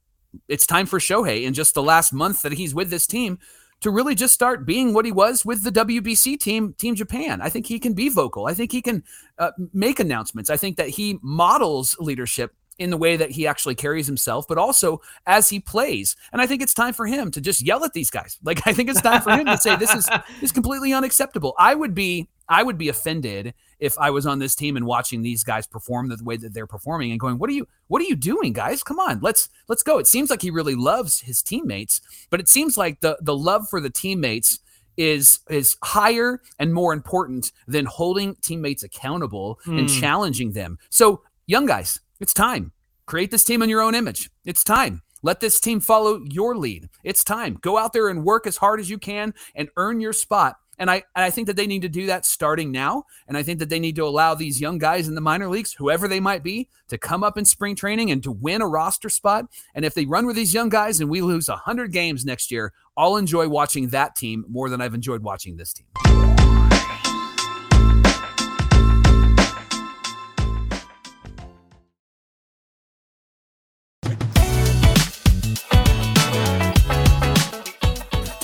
it's 0.50 0.68
time 0.68 0.86
for 0.86 1.00
Shohei 1.00 1.44
in 1.44 1.54
just 1.54 1.74
the 1.74 1.82
last 1.82 2.12
month 2.12 2.42
that 2.42 2.52
he's 2.52 2.76
with 2.76 2.90
this 2.90 3.08
team 3.08 3.40
to 3.80 3.92
really 3.92 4.16
just 4.16 4.34
start 4.34 4.66
being 4.66 4.94
what 4.94 5.06
he 5.06 5.12
was 5.12 5.46
with 5.46 5.64
the 5.64 5.72
WBC 5.72 6.40
team, 6.40 6.74
Team 6.74 6.96
Japan. 6.96 7.42
I 7.42 7.50
think 7.50 7.66
he 7.66 7.80
can 7.80 7.94
be 7.94 8.10
vocal. 8.10 8.48
I 8.48 8.54
think 8.54 8.72
he 8.72 8.82
can 8.82 9.04
uh, 9.38 9.52
make 9.74 10.00
announcements. 10.00 10.50
I 10.50 10.58
think 10.58 10.78
that 10.78 10.90
he 10.90 11.20
models 11.22 11.96
leadership 12.00 12.56
in 12.80 12.90
the 12.90 12.98
way 12.98 13.18
that 13.18 13.32
he 13.32 13.48
actually 13.48 13.76
carries 13.76 14.06
himself, 14.08 14.48
but 14.48 14.58
also 14.58 15.02
as 15.26 15.50
he 15.50 15.60
plays. 15.60 16.16
And 16.32 16.42
I 16.42 16.48
think 16.48 16.62
it's 16.62 16.74
time 16.74 16.94
for 16.94 17.06
him 17.08 17.32
to 17.32 17.42
just 17.42 17.62
yell 17.66 17.84
at 17.84 17.94
these 17.94 18.10
guys. 18.10 18.38
Like 18.44 18.66
I 18.68 18.74
think 18.74 18.90
it's 18.90 19.02
time 19.02 19.22
for 19.22 19.32
him 19.32 19.46
to 19.48 19.58
say 19.58 19.76
this 19.76 19.94
is 19.94 20.08
is 20.42 20.52
completely 20.52 20.94
unacceptable. 20.94 21.54
I 21.58 21.76
would 21.76 21.94
be 21.94 22.28
I 22.50 22.64
would 22.64 22.78
be 22.78 22.88
offended 22.88 23.54
if 23.80 23.98
I 24.00 24.10
was 24.10 24.26
on 24.26 24.40
this 24.40 24.56
team 24.56 24.78
and 24.78 24.86
watching 24.86 25.22
these 25.22 25.44
guys 25.44 25.68
perform 25.68 26.08
the 26.08 26.18
way 26.24 26.38
that 26.38 26.54
they're 26.54 26.66
performing 26.68 27.12
and 27.12 27.20
going, 27.20 27.38
"What 27.40 27.50
are 27.50 27.54
you 27.54 27.68
what 27.88 28.02
are 28.02 28.06
you 28.06 28.16
doing, 28.16 28.54
guys? 28.54 28.84
Come 28.84 29.00
on. 29.00 29.20
Let's 29.22 29.50
let's 29.68 29.84
go." 29.84 29.98
It 29.98 30.08
seems 30.08 30.30
like 30.30 30.42
he 30.42 30.50
really 30.50 30.76
loves 30.76 31.20
his 31.22 31.42
teammates, 31.42 32.00
but 32.30 32.40
it 32.40 32.48
seems 32.48 32.78
like 32.78 33.02
the 33.02 33.18
the 33.22 33.36
love 33.36 33.68
for 33.70 33.82
the 33.82 33.90
teammates 33.90 34.60
is 34.96 35.40
is 35.50 35.76
higher 35.84 36.42
and 36.58 36.74
more 36.74 36.94
important 36.94 37.52
than 37.68 37.86
holding 37.86 38.36
teammates 38.36 38.82
accountable 38.84 39.60
and 39.66 39.90
Hmm. 39.90 40.00
challenging 40.00 40.54
them. 40.54 40.80
So, 40.90 41.22
young 41.48 41.66
guys, 41.66 42.00
it's 42.20 42.34
time. 42.34 42.72
Create 43.06 43.32
this 43.32 43.44
team 43.44 43.62
in 43.62 43.70
your 43.70 43.82
own 43.82 43.96
image. 43.96 44.30
It's 44.46 44.64
time. 44.64 45.02
Let 45.24 45.40
this 45.40 45.60
team 45.60 45.80
follow 45.80 46.22
your 46.26 46.56
lead. 46.56 46.90
It's 47.04 47.24
time. 47.24 47.58
Go 47.62 47.78
out 47.78 47.94
there 47.94 48.10
and 48.10 48.24
work 48.24 48.46
as 48.46 48.58
hard 48.58 48.80
as 48.80 48.90
you 48.90 48.98
can 48.98 49.34
and 49.56 49.70
earn 49.78 50.00
your 50.00 50.14
spot. 50.14 50.58
And 50.80 50.92
I 50.92 51.04
and 51.16 51.26
I 51.26 51.32
think 51.32 51.48
that 51.48 51.56
they 51.56 51.66
need 51.66 51.82
to 51.82 51.90
do 51.90 52.06
that 52.06 52.26
starting 52.26 52.72
now. 52.72 53.04
And 53.28 53.36
I 53.36 53.42
think 53.42 53.60
that 53.60 53.70
they 53.70 53.80
need 53.80 53.96
to 53.96 54.06
allow 54.06 54.36
these 54.36 54.62
young 54.62 54.78
guys 54.78 55.08
in 55.08 55.16
the 55.16 55.22
minor 55.22 55.50
leagues, 55.50 55.74
whoever 55.74 56.08
they 56.08 56.20
might 56.20 56.44
be, 56.44 56.70
to 56.90 57.00
come 57.00 57.24
up 57.24 57.38
in 57.38 57.46
spring 57.46 57.76
training 57.76 58.12
and 58.12 58.22
to 58.24 58.32
win 58.32 58.62
a 58.62 58.68
roster 58.68 59.10
spot. 59.10 59.46
And 59.74 59.86
if 59.86 59.96
they 59.96 60.06
run 60.06 60.28
with 60.28 60.36
these 60.36 60.54
young 60.54 60.70
guys 60.70 61.00
and 61.00 61.10
we 61.10 61.22
lose 61.22 61.48
100 61.48 61.92
games 61.92 62.26
next 62.26 62.52
year, 62.52 62.74
I'll 62.96 63.16
enjoy 63.16 63.48
watching 63.48 63.90
that 63.90 64.16
team 64.16 64.46
more 64.48 64.70
than 64.70 64.82
I've 64.82 64.94
enjoyed 64.94 65.24
watching 65.24 65.58
this 65.58 65.74
team. 65.74 65.88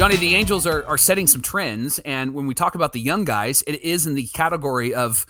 Johnny, 0.04 0.18
the 0.18 0.36
Angels 0.36 0.68
are, 0.68 0.86
are 0.86 0.98
setting 0.98 1.28
some 1.28 1.42
trends, 1.42 1.98
and 2.00 2.34
when 2.34 2.46
we 2.46 2.54
talk 2.54 2.76
about 2.76 2.92
the 2.92 3.00
young 3.00 3.24
guys, 3.24 3.64
it 3.66 3.82
is 3.82 4.06
in 4.06 4.16
the 4.16 4.28
category 4.28 4.94
of 4.94 5.26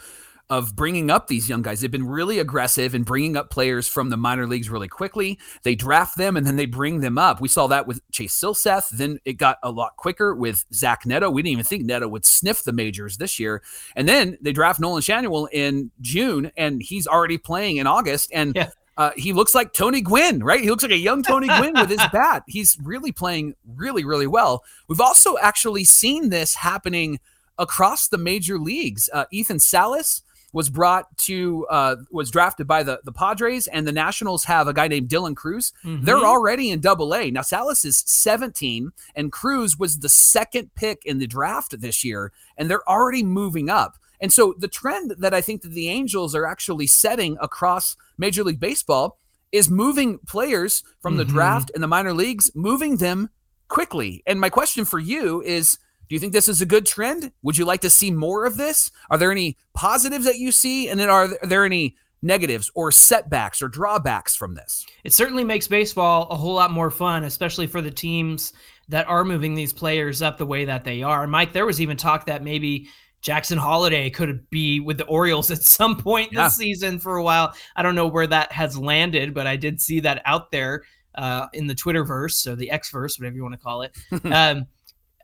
of 0.49 0.75
bringing 0.75 1.11
up 1.11 1.27
these 1.27 1.47
young 1.47 1.61
guys. 1.61 1.79
They've 1.79 1.91
been 1.91 2.07
really 2.07 2.39
aggressive 2.39 2.95
in 2.95 3.03
bringing 3.03 3.37
up 3.37 3.51
players 3.51 3.87
from 3.87 4.09
the 4.09 4.17
minor 4.17 4.47
leagues 4.47 4.71
really 4.71 4.87
quickly. 4.87 5.37
They 5.61 5.75
draft 5.75 6.17
them 6.17 6.35
and 6.35 6.45
then 6.45 6.55
they 6.55 6.65
bring 6.65 7.01
them 7.01 7.19
up. 7.19 7.39
We 7.39 7.49
saw 7.49 7.67
that 7.67 7.85
with 7.85 8.01
Chase 8.11 8.35
Silseth. 8.35 8.89
Then 8.89 9.19
it 9.25 9.33
got 9.33 9.57
a 9.61 9.69
lot 9.69 9.95
quicker 9.95 10.33
with 10.35 10.65
Zach 10.73 11.05
Neto. 11.05 11.29
We 11.29 11.43
didn't 11.43 11.53
even 11.53 11.65
think 11.65 11.85
Neto 11.85 12.07
would 12.07 12.25
sniff 12.25 12.63
the 12.63 12.73
majors 12.73 13.17
this 13.17 13.39
year. 13.39 13.61
And 13.95 14.09
then 14.09 14.39
they 14.41 14.53
draft 14.53 14.79
Nolan 14.79 15.03
Schanuel 15.03 15.47
in 15.51 15.91
June, 16.01 16.51
and 16.57 16.81
he's 16.81 17.05
already 17.05 17.37
playing 17.37 17.77
in 17.77 17.85
August. 17.85 18.31
And 18.33 18.55
Yeah. 18.55 18.69
Uh, 18.97 19.11
he 19.15 19.33
looks 19.33 19.55
like 19.55 19.73
Tony 19.73 20.01
Gwynn, 20.01 20.43
right? 20.43 20.61
He 20.61 20.69
looks 20.69 20.83
like 20.83 20.91
a 20.91 20.97
young 20.97 21.23
Tony 21.23 21.47
Gwynn 21.59 21.73
with 21.73 21.89
his 21.89 22.01
bat. 22.11 22.43
He's 22.47 22.77
really 22.81 23.11
playing 23.11 23.55
really, 23.75 24.05
really 24.05 24.27
well. 24.27 24.63
We've 24.87 25.01
also 25.01 25.37
actually 25.39 25.83
seen 25.83 26.29
this 26.29 26.55
happening 26.55 27.19
across 27.57 28.07
the 28.07 28.17
major 28.17 28.59
leagues. 28.59 29.09
Uh, 29.11 29.25
Ethan 29.31 29.59
Salas 29.59 30.21
was 30.53 30.69
brought 30.69 31.17
to 31.17 31.65
uh, 31.71 31.95
was 32.11 32.29
drafted 32.29 32.67
by 32.67 32.83
the 32.83 32.99
the 33.03 33.11
Padres, 33.11 33.65
and 33.65 33.87
the 33.87 33.91
Nationals 33.91 34.43
have 34.43 34.67
a 34.67 34.73
guy 34.73 34.87
named 34.87 35.09
Dylan 35.09 35.35
Crews. 35.35 35.73
They're 35.83 36.17
Mhm. 36.17 36.25
already 36.25 36.69
in 36.69 36.79
Double 36.79 37.15
A 37.15 37.31
now. 37.31 37.41
Salas 37.41 37.83
is 37.85 38.03
17, 38.05 38.91
and 39.15 39.31
Crews 39.31 39.79
was 39.79 39.97
the 39.99 40.09
second 40.09 40.69
pick 40.75 41.03
in 41.05 41.17
the 41.17 41.25
draft 41.25 41.79
this 41.81 42.03
year, 42.03 42.31
and 42.55 42.69
they're 42.69 42.87
already 42.87 43.23
moving 43.23 43.67
up. 43.69 43.97
And 44.23 44.31
so 44.31 44.55
the 44.57 44.69
trend 44.69 45.15
that 45.19 45.33
I 45.33 45.41
think 45.41 45.61
that 45.63 45.73
the 45.73 45.89
Angels 45.89 46.33
are 46.33 46.47
actually 46.47 46.87
setting 46.87 47.37
across 47.41 47.97
Major 48.17 48.41
League 48.43 48.59
Baseball 48.59 49.19
is 49.51 49.69
moving 49.69 50.17
players 50.19 50.81
from 51.01 51.17
the 51.17 51.25
Mhm. 51.25 51.29
draft 51.29 51.71
and 51.75 51.83
the 51.83 51.87
minor 51.87 52.13
leagues, 52.13 52.49
moving 52.55 52.97
them 52.97 53.29
quickly. 53.67 54.23
And 54.25 54.39
my 54.39 54.49
question 54.49 54.85
for 54.85 54.97
you 54.97 55.41
is 55.43 55.77
do 56.09 56.15
you 56.15 56.19
think 56.19 56.31
this 56.33 56.47
is 56.47 56.61
a 56.61 56.65
good 56.65 56.85
trend? 56.85 57.31
Would 57.41 57.57
you 57.57 57.65
like 57.65 57.81
to 57.81 57.89
see 57.89 58.11
more 58.11 58.45
of 58.45 58.55
this? 58.55 58.91
Are 59.09 59.17
there 59.17 59.31
any 59.31 59.57
positives 59.73 60.25
that 60.25 60.37
you 60.37 60.51
see? 60.51 60.87
And 60.87 60.99
then 60.99 61.09
are 61.09 61.29
there 61.43 61.65
any 61.65 61.95
negatives 62.21 62.71
or 62.75 62.91
setbacks 62.91 63.61
or 63.61 63.67
drawbacks 63.67 64.35
from 64.35 64.53
this? 64.55 64.85
It 65.03 65.11
certainly 65.11 65.43
makes 65.43 65.67
baseball 65.67 66.27
a 66.29 66.35
whole 66.35 66.53
lot 66.53 66.71
more 66.71 66.91
fun, 66.91 67.23
especially 67.23 67.67
for 67.67 67.81
the 67.81 67.91
teams 67.91 68.53
that 68.87 69.07
are 69.07 69.25
moving 69.25 69.55
these 69.55 69.73
players 69.73 70.21
up 70.21 70.37
the 70.37 70.45
way 70.45 70.65
that 70.65 70.83
they 70.83 71.03
are. 71.03 71.25
Mike, 71.27 71.51
there 71.53 71.65
was 71.65 71.81
even 71.81 71.97
talk 71.97 72.25
that 72.25 72.43
maybe 72.43 72.89
Jackson 73.23 73.57
Holliday 73.57 74.09
could 74.11 74.47
be 74.51 74.79
with 74.79 74.97
the 74.99 75.05
Orioles 75.05 75.49
at 75.51 75.63
some 75.63 75.97
point 75.97 76.31
Yeah. 76.31 76.43
this 76.43 76.57
season 76.57 76.99
for 76.99 77.15
a 77.17 77.23
while. 77.23 77.55
I 77.75 77.81
don't 77.81 77.95
know 77.95 78.07
where 78.07 78.27
that 78.27 78.51
has 78.51 78.77
landed, 78.77 79.33
but 79.33 79.47
I 79.47 79.55
did 79.55 79.81
see 79.81 79.99
that 80.01 80.21
out 80.25 80.51
there 80.51 80.83
uh, 81.15 81.47
in 81.53 81.65
the 81.65 81.73
Twitterverse 81.73 82.45
or 82.45 82.55
the 82.55 82.69
Xverse, 82.71 83.19
whatever 83.19 83.35
you 83.35 83.41
want 83.41 83.53
to 83.53 83.59
call 83.59 83.81
it. 83.81 83.97
um, 84.25 84.67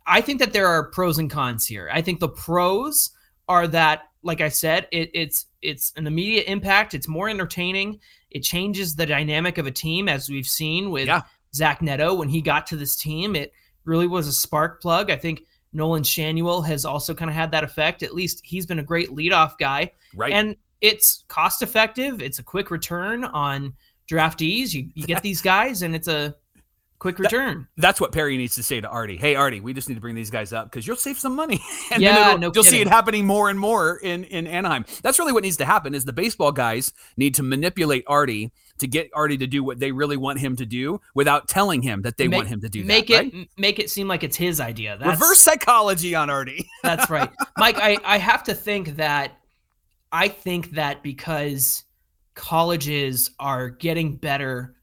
I 0.07 0.21
think 0.21 0.39
that 0.39 0.53
there 0.53 0.65
are 0.65 0.89
pros 0.89 1.19
and 1.19 1.29
cons 1.29 1.67
here. 1.67 1.89
I 1.93 2.01
think 2.01 2.19
the 2.19 2.29
pros 2.29 3.11
are 3.47 3.67
that, 3.67 4.03
like 4.23 4.41
I 4.41 4.49
said, 4.49 4.87
it, 4.91 5.11
it's 5.13 5.45
it's 5.61 5.91
an 5.97 6.07
immediate 6.07 6.45
impact. 6.49 6.93
It's 6.93 7.07
more 7.07 7.27
entertaining. 7.29 7.99
It 8.31 8.41
changes 8.41 8.95
the 8.95 9.05
dynamic 9.05 9.57
of 9.57 9.67
a 9.67 9.71
team, 9.71 10.07
as 10.07 10.29
we've 10.29 10.47
seen 10.47 10.89
with 10.89 11.07
Yeah. 11.07 11.21
Zach 11.53 11.81
Neto 11.81 12.13
when 12.13 12.29
he 12.29 12.41
got 12.41 12.65
to 12.67 12.75
this 12.77 12.95
team. 12.95 13.35
It 13.35 13.51
really 13.85 14.07
was 14.07 14.27
a 14.27 14.31
spark 14.33 14.81
plug. 14.81 15.11
I 15.11 15.15
think 15.17 15.41
Nolan 15.73 16.03
Schanuel 16.03 16.65
has 16.65 16.85
also 16.85 17.13
kind 17.13 17.29
of 17.29 17.35
had 17.35 17.51
that 17.51 17.63
effect. 17.63 18.03
At 18.03 18.15
least 18.15 18.41
he's 18.43 18.65
been 18.65 18.79
a 18.79 18.83
great 18.83 19.09
leadoff 19.09 19.57
guy, 19.59 19.91
Right. 20.15 20.33
and 20.33 20.55
it's 20.81 21.25
cost 21.27 21.61
effective. 21.61 22.21
It's 22.21 22.39
a 22.39 22.43
quick 22.43 22.71
return 22.71 23.25
on 23.25 23.73
draftees. 24.09 24.73
You 24.73 24.89
you 24.95 25.05
get 25.05 25.21
these 25.21 25.41
guys, 25.41 25.81
and 25.83 25.95
it's 25.95 26.07
a 26.07 26.35
quick 26.99 27.17
return. 27.17 27.67
That's 27.77 28.01
what 28.01 28.11
Perry 28.11 28.35
needs 28.35 28.55
to 28.55 28.63
say 28.63 28.81
to 28.81 28.87
Arte. 28.89 29.15
Hey, 29.17 29.35
Arte, 29.35 29.61
we 29.61 29.73
just 29.73 29.87
need 29.87 29.95
to 29.95 30.01
bring 30.01 30.15
these 30.15 30.29
guys 30.29 30.51
up 30.51 30.69
because 30.69 30.85
you'll 30.85 30.97
save 30.97 31.17
some 31.17 31.33
money. 31.35 31.61
and 31.91 32.01
Yeah, 32.03 32.35
no 32.35 32.51
you'll 32.53 32.63
see 32.63 32.81
it 32.81 32.87
happening 32.87 33.25
more 33.25 33.49
and 33.49 33.57
more 33.57 33.97
in, 33.97 34.25
in 34.25 34.47
Anaheim. 34.47 34.85
That's 35.01 35.17
really 35.17 35.31
what 35.31 35.43
needs 35.43 35.55
to 35.57 35.65
happen 35.65 35.95
is 35.95 36.03
the 36.03 36.11
baseball 36.13 36.51
guys 36.51 36.91
need 37.15 37.35
to 37.35 37.43
manipulate 37.43 38.03
Arte 38.07 38.51
to 38.79 38.87
get 38.87 39.09
Arte 39.13 39.37
to 39.37 39.47
do 39.47 39.63
what 39.63 39.79
they 39.79 39.91
really 39.91 40.17
want 40.17 40.39
him 40.39 40.55
to 40.57 40.65
do 40.65 40.99
without 41.13 41.47
telling 41.47 41.81
him 41.81 42.01
that 42.01 42.17
they 42.17 42.27
Make- 42.27 42.37
want 42.37 42.47
him 42.49 42.61
to 42.61 42.69
do 42.69 42.83
make 42.83 43.07
that. 43.07 43.25
it 43.25 43.49
make 43.57 43.79
it 43.79 43.89
seem 43.89 44.07
like 44.07 44.23
it's 44.23 44.35
his 44.37 44.59
idea. 44.59 44.97
That's, 44.99 45.19
Reverse 45.19 45.39
psychology 45.39 46.15
on 46.15 46.29
Arte. 46.29 46.65
That's 46.83 47.09
right, 47.09 47.29
Mike. 47.57 47.77
I 47.79 47.97
I 48.03 48.17
have 48.17 48.43
to 48.45 48.53
think 48.55 48.95
that 48.97 49.37
I 50.11 50.27
think 50.27 50.71
that 50.71 51.03
because 51.03 51.83
colleges 52.33 53.31
are 53.39 53.69
getting 53.69 54.15
better 54.15 54.75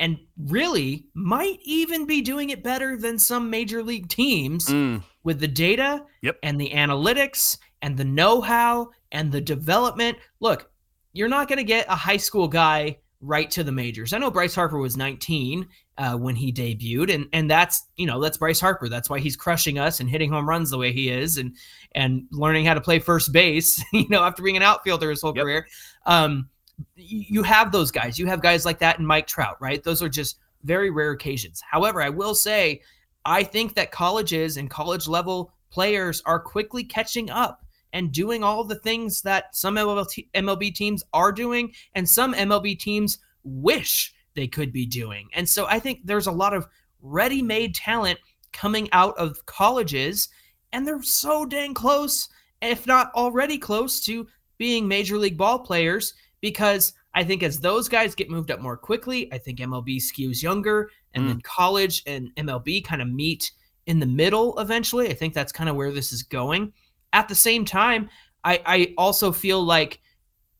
and 0.00 0.18
really 0.36 1.06
might 1.14 1.58
even 1.64 2.04
be 2.04 2.20
doing 2.20 2.50
it 2.50 2.62
better 2.62 2.96
than 2.98 3.18
some 3.18 3.48
major 3.48 3.82
league 3.82 4.08
teams 4.08 4.66
Mm, 4.66 5.02
with 5.24 5.40
the 5.40 5.48
data 5.48 6.04
Yep. 6.22 6.38
and 6.42 6.60
the 6.60 6.68
analytics 6.70 7.56
and 7.80 7.96
the 7.96 8.04
know-how 8.04 8.90
and 9.12 9.32
the 9.32 9.40
development. 9.40 10.18
Look, 10.40 10.70
you're 11.14 11.28
not 11.28 11.48
going 11.48 11.56
to 11.58 11.64
get 11.64 11.86
a 11.88 11.94
high 11.94 12.18
school 12.18 12.46
guy 12.48 12.98
right 13.20 13.50
to 13.50 13.64
the 13.64 13.72
majors. 13.72 14.12
I 14.12 14.18
know 14.18 14.30
Bryce 14.30 14.54
Harper 14.54 14.78
was 14.78 14.96
19 14.96 15.66
uh, 15.98 16.16
when 16.16 16.36
he 16.36 16.52
debuted, 16.52 17.14
and 17.14 17.26
and 17.32 17.50
that's 17.50 17.84
you 17.96 18.06
know 18.06 18.20
that's 18.20 18.36
Bryce 18.38 18.60
Harper. 18.60 18.88
That's 18.88 19.08
why 19.10 19.18
he's 19.18 19.36
crushing 19.36 19.78
us 19.78 20.00
and 20.00 20.08
hitting 20.08 20.30
home 20.30 20.48
runs 20.48 20.70
the 20.70 20.78
way 20.78 20.92
he 20.92 21.08
is, 21.10 21.38
and 21.38 21.56
and 21.92 22.24
learning 22.30 22.66
how 22.66 22.74
to 22.74 22.80
play 22.80 22.98
first 22.98 23.32
base. 23.32 23.82
You 23.92 24.08
know, 24.10 24.22
after 24.22 24.42
being 24.42 24.56
an 24.56 24.62
outfielder 24.62 25.10
his 25.10 25.22
whole 25.22 25.34
Yep. 25.34 25.42
career. 25.44 25.66
Um, 26.04 26.48
you 26.94 27.42
have 27.42 27.72
those 27.72 27.90
guys. 27.90 28.18
You 28.18 28.26
have 28.26 28.42
guys 28.42 28.64
like 28.66 28.78
that 28.80 28.98
and 28.98 29.06
Mike 29.08 29.26
Trout, 29.26 29.56
right? 29.60 29.82
Those 29.82 30.02
are 30.02 30.08
just 30.10 30.38
very 30.64 30.90
rare 30.90 31.12
occasions. 31.12 31.62
However, 31.68 32.02
I 32.02 32.10
will 32.10 32.34
say 32.34 32.82
I 33.24 33.42
think 33.42 33.74
that 33.74 33.90
colleges 33.90 34.56
and 34.56 34.70
college 34.70 35.08
level 35.08 35.52
players 35.70 36.22
are 36.26 36.38
quickly 36.38 36.84
catching 36.84 37.28
up 37.30 37.64
and 37.92 38.12
doing 38.12 38.42
all 38.42 38.64
the 38.64 38.80
things 38.80 39.22
that 39.22 39.54
some 39.54 39.76
MLB, 39.76 40.74
teams 40.74 41.02
are 41.12 41.32
doing 41.32 41.72
and 41.94 42.08
some 42.08 42.34
MLB 42.34 42.78
teams 42.78 43.18
wish 43.44 44.12
they 44.34 44.46
could 44.46 44.72
be 44.72 44.86
doing. 44.86 45.28
And 45.32 45.48
so 45.48 45.66
I 45.66 45.78
think 45.78 46.00
there's 46.04 46.26
a 46.26 46.32
lot 46.32 46.54
of 46.54 46.66
ready 47.00 47.42
made 47.42 47.74
talent 47.74 48.18
coming 48.52 48.88
out 48.92 49.16
of 49.18 49.44
colleges, 49.46 50.28
and 50.72 50.86
they're 50.86 51.02
so 51.02 51.46
dang 51.46 51.74
close, 51.74 52.28
if 52.62 52.86
not 52.86 53.12
already 53.14 53.58
close, 53.58 54.00
to 54.02 54.26
being 54.58 54.88
major 54.88 55.18
league 55.18 55.36
ball 55.36 55.58
players 55.58 56.14
because 56.40 56.92
I 57.14 57.24
think 57.24 57.42
as 57.42 57.60
those 57.60 57.88
guys 57.88 58.14
get 58.14 58.30
moved 58.30 58.50
up 58.50 58.60
more 58.60 58.76
quickly, 58.76 59.32
I 59.32 59.38
think 59.38 59.58
MLB 59.58 59.96
skews 59.96 60.42
younger, 60.42 60.90
and 61.14 61.24
mm. 61.24 61.28
then 61.28 61.40
college 61.40 62.02
and 62.06 62.30
MLB 62.36 62.84
kind 62.84 63.00
of 63.00 63.08
meet 63.08 63.52
in 63.86 64.00
the 64.00 64.06
middle 64.06 64.58
eventually. 64.58 65.08
I 65.08 65.14
think 65.14 65.32
that's 65.32 65.52
kind 65.52 65.70
of 65.70 65.76
where 65.76 65.92
this 65.92 66.12
is 66.12 66.22
going. 66.22 66.72
At 67.16 67.28
the 67.28 67.34
same 67.34 67.64
time, 67.64 68.10
I, 68.44 68.60
I 68.66 68.94
also 68.98 69.32
feel 69.32 69.64
like 69.64 70.00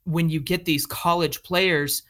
when 0.04 0.30
you 0.30 0.40
get 0.40 0.64
these 0.64 0.86
college 0.86 1.42
players, 1.42 2.02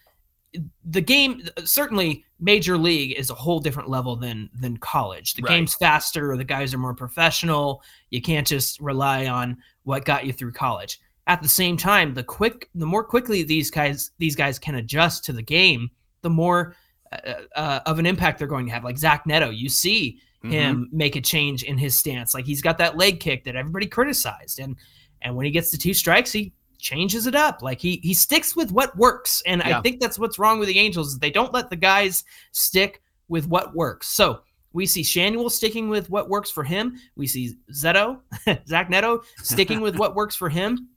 the 0.84 1.00
game 1.00 1.42
certainly 1.64 2.24
major 2.38 2.78
league 2.78 3.18
is 3.18 3.28
a 3.28 3.34
whole 3.34 3.58
different 3.58 3.88
level 3.88 4.14
than 4.14 4.48
than 4.54 4.76
college. 4.76 5.34
The 5.34 5.42
Right. 5.42 5.56
game's 5.56 5.74
faster, 5.74 6.36
the 6.36 6.44
guys 6.44 6.72
are 6.72 6.78
more 6.78 6.94
professional. 6.94 7.82
You 8.10 8.22
can't 8.22 8.46
just 8.46 8.78
rely 8.78 9.26
on 9.26 9.56
what 9.82 10.04
got 10.04 10.26
you 10.26 10.32
through 10.32 10.52
college. 10.52 11.00
At 11.26 11.42
the 11.42 11.48
same 11.48 11.76
time, 11.76 12.14
the 12.14 12.22
quick 12.22 12.70
the 12.76 12.86
more 12.86 13.02
quickly 13.02 13.42
these 13.42 13.68
guys 13.68 14.12
these 14.18 14.36
guys 14.36 14.60
can 14.60 14.76
adjust 14.76 15.24
to 15.24 15.32
the 15.32 15.42
game, 15.42 15.90
the 16.22 16.30
more 16.30 16.76
uh, 17.12 17.32
uh, 17.56 17.80
of 17.84 17.98
an 17.98 18.06
impact 18.06 18.38
they're 18.38 18.46
going 18.46 18.66
to 18.66 18.72
have. 18.72 18.84
Like 18.84 18.98
Zach 18.98 19.26
Neto, 19.26 19.50
you 19.50 19.68
see 19.68 20.20
him 20.42 20.84
mm-hmm. 20.84 20.96
make 20.96 21.16
a 21.16 21.20
change 21.20 21.62
in 21.62 21.78
his 21.78 21.96
stance. 21.96 22.34
Like 22.34 22.46
he's 22.46 22.62
got 22.62 22.78
that 22.78 22.96
leg 22.96 23.20
kick 23.20 23.44
that 23.44 23.56
everybody 23.56 23.86
criticized, 23.86 24.58
and 24.58 24.76
and 25.22 25.34
when 25.36 25.46
he 25.46 25.52
gets 25.52 25.70
to 25.70 25.78
two 25.78 25.94
strikes, 25.94 26.32
he 26.32 26.52
changes 26.78 27.26
it 27.26 27.34
up. 27.34 27.62
Like 27.62 27.80
he 27.80 28.00
he 28.02 28.14
sticks 28.14 28.54
with 28.54 28.72
what 28.72 28.96
works, 28.96 29.42
and 29.46 29.62
Yeah. 29.64 29.78
I 29.78 29.82
think 29.82 30.00
that's 30.00 30.18
what's 30.18 30.38
wrong 30.38 30.58
with 30.58 30.68
the 30.68 30.78
Angels. 30.78 31.08
Is 31.08 31.18
they 31.18 31.30
don't 31.30 31.52
let 31.52 31.70
the 31.70 31.76
guys 31.76 32.24
stick 32.52 33.02
with 33.28 33.46
what 33.48 33.74
works. 33.74 34.08
So 34.08 34.40
we 34.72 34.86
see 34.86 35.02
Schanuel 35.02 35.50
sticking 35.50 35.88
with 35.88 36.10
what 36.10 36.28
works 36.28 36.50
for 36.50 36.62
him. 36.62 36.96
We 37.16 37.26
see 37.26 37.56
Zeto, 37.72 38.20
Zach 38.68 38.90
Neto 38.90 39.22
sticking 39.38 39.80
with 39.80 39.96
what 39.98 40.14
works 40.14 40.36
for 40.36 40.48
him, 40.48 40.88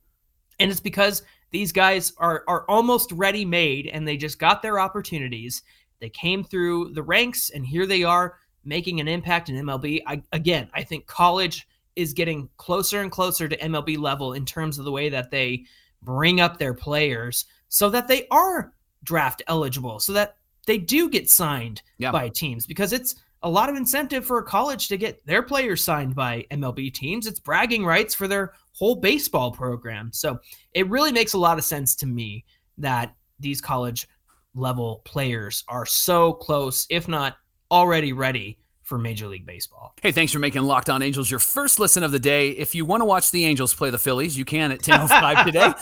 and 0.59 0.69
it's 0.69 0.81
because 0.81 1.23
these 1.51 1.71
guys 1.71 2.13
are 2.17 2.43
are 2.47 2.65
almost 2.67 3.11
ready 3.13 3.45
made, 3.45 3.87
and 3.87 4.07
they 4.07 4.17
just 4.17 4.39
got 4.39 4.61
their 4.61 4.79
opportunities. 4.79 5.63
They 5.99 6.09
came 6.09 6.43
through 6.43 6.93
the 6.93 7.03
ranks, 7.03 7.49
and 7.49 7.65
here 7.65 7.85
they 7.85 8.03
are 8.03 8.37
making 8.63 8.99
an 8.99 9.07
impact 9.07 9.49
in 9.49 9.55
MLB. 9.65 10.01
I, 10.07 10.21
again, 10.31 10.69
I 10.73 10.83
think 10.83 11.05
college 11.07 11.67
is 11.95 12.13
getting 12.13 12.49
closer 12.57 13.01
and 13.01 13.11
closer 13.11 13.47
to 13.47 13.57
MLB 13.57 13.97
level 13.97 14.33
in 14.33 14.45
terms 14.45 14.77
of 14.77 14.85
the 14.85 14.91
way 14.91 15.09
that 15.09 15.31
they 15.31 15.65
bring 16.01 16.39
up 16.39 16.57
their 16.57 16.73
players 16.73 17.45
so 17.67 17.89
that 17.89 18.07
they 18.07 18.27
are 18.31 18.73
draft 19.03 19.41
eligible, 19.47 19.99
so 19.99 20.13
that 20.13 20.35
they 20.65 20.77
do 20.77 21.09
get 21.09 21.29
signed 21.29 21.81
Yeah. 21.97 22.11
by 22.11 22.29
teams 22.29 22.65
because 22.65 22.93
it's 22.93 23.15
a 23.43 23.49
lot 23.49 23.69
of 23.69 23.75
incentive 23.75 24.25
for 24.25 24.39
a 24.39 24.43
college 24.43 24.87
to 24.89 24.97
get 24.97 25.25
their 25.25 25.41
players 25.41 25.83
signed 25.83 26.13
by 26.13 26.45
MLB 26.51 26.93
teams. 26.93 27.25
It's 27.25 27.39
bragging 27.39 27.85
rights 27.85 28.13
for 28.13 28.27
their 28.27 28.53
whole 28.73 28.95
baseball 28.95 29.51
program. 29.51 30.11
So 30.13 30.39
it 30.73 30.87
really 30.89 31.11
makes 31.13 31.33
a 31.33 31.37
lot 31.37 31.57
of 31.57 31.63
sense 31.63 31.95
to 31.97 32.05
me 32.05 32.43
that 32.77 33.15
these 33.39 33.61
college 33.61 34.07
level 34.55 35.01
players 35.05 35.63
are 35.69 35.85
so 35.85 36.33
close, 36.33 36.85
if 36.89 37.07
not 37.07 37.37
already 37.71 38.13
ready 38.13 38.57
for 38.89 38.97
Major 38.97 39.27
League 39.27 39.45
Baseball. 39.45 39.93
Hey, 40.01 40.11
thanks 40.11 40.33
for 40.33 40.39
making 40.39 40.63
Locked 40.63 40.89
On 40.89 41.03
Angels 41.03 41.29
your 41.29 41.39
first 41.39 41.79
listen 41.79 42.03
of 42.03 42.11
the 42.11 42.19
day. 42.19 42.49
If 42.49 42.73
you 42.73 42.85
want 42.85 43.01
to 43.01 43.05
watch 43.05 43.29
the 43.29 43.45
Angels 43.45 43.73
play 43.73 43.91
the 43.91 43.99
Phillies, 43.99 44.35
you 44.35 44.45
can 44.45 44.71
at 44.71 44.79
10:05 44.79 45.45
today. 45.45 45.73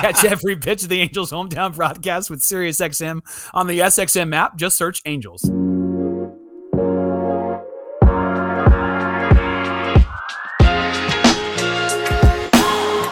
Catch 0.00 0.24
every 0.24 0.56
pitch 0.56 0.82
of 0.82 0.88
the 0.88 1.00
Angels 1.00 1.30
hometown 1.30 1.76
broadcast 1.76 2.30
with 2.30 2.40
SiriusXM 2.40 3.20
on 3.52 3.66
the 3.66 3.80
SXM 3.80 4.34
app. 4.34 4.56
Just 4.56 4.78
search 4.78 5.02
Angels. 5.04 5.44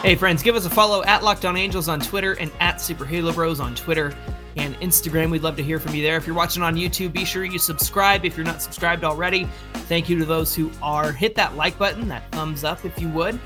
Hey 0.07 0.15
friends, 0.15 0.41
give 0.41 0.55
us 0.55 0.65
a 0.65 0.69
follow 0.69 1.03
at 1.03 1.21
Locked 1.21 1.43
On 1.43 1.57
Angels 1.57 1.89
on 1.89 1.99
Twitter 1.99 2.31
and 2.39 2.49
at 2.61 2.79
Super 2.79 3.03
Halo 3.03 3.33
Bros 3.33 3.59
on 3.59 3.75
Twitter 3.75 4.15
and 4.55 4.73
Instagram. 4.75 5.29
We'd 5.29 5.43
love 5.43 5.57
to 5.57 5.63
hear 5.63 5.81
from 5.81 5.93
you 5.95 6.01
there. 6.01 6.15
If 6.15 6.25
you're 6.25 6.33
watching 6.33 6.63
on 6.63 6.75
YouTube, 6.75 7.11
be 7.11 7.25
sure 7.25 7.43
you 7.43 7.59
subscribe 7.59 8.23
if 8.23 8.37
you're 8.37 8.45
not 8.45 8.61
subscribed 8.61 9.03
already. 9.03 9.49
Thank 9.73 10.07
you 10.07 10.17
to 10.19 10.23
those 10.23 10.55
who 10.55 10.71
are. 10.81 11.11
Hit 11.11 11.35
that 11.35 11.57
like 11.57 11.77
button, 11.77 12.07
that 12.07 12.31
thumbs 12.31 12.63
up 12.63 12.85
if 12.85 12.97
you 13.01 13.09
would, 13.09 13.37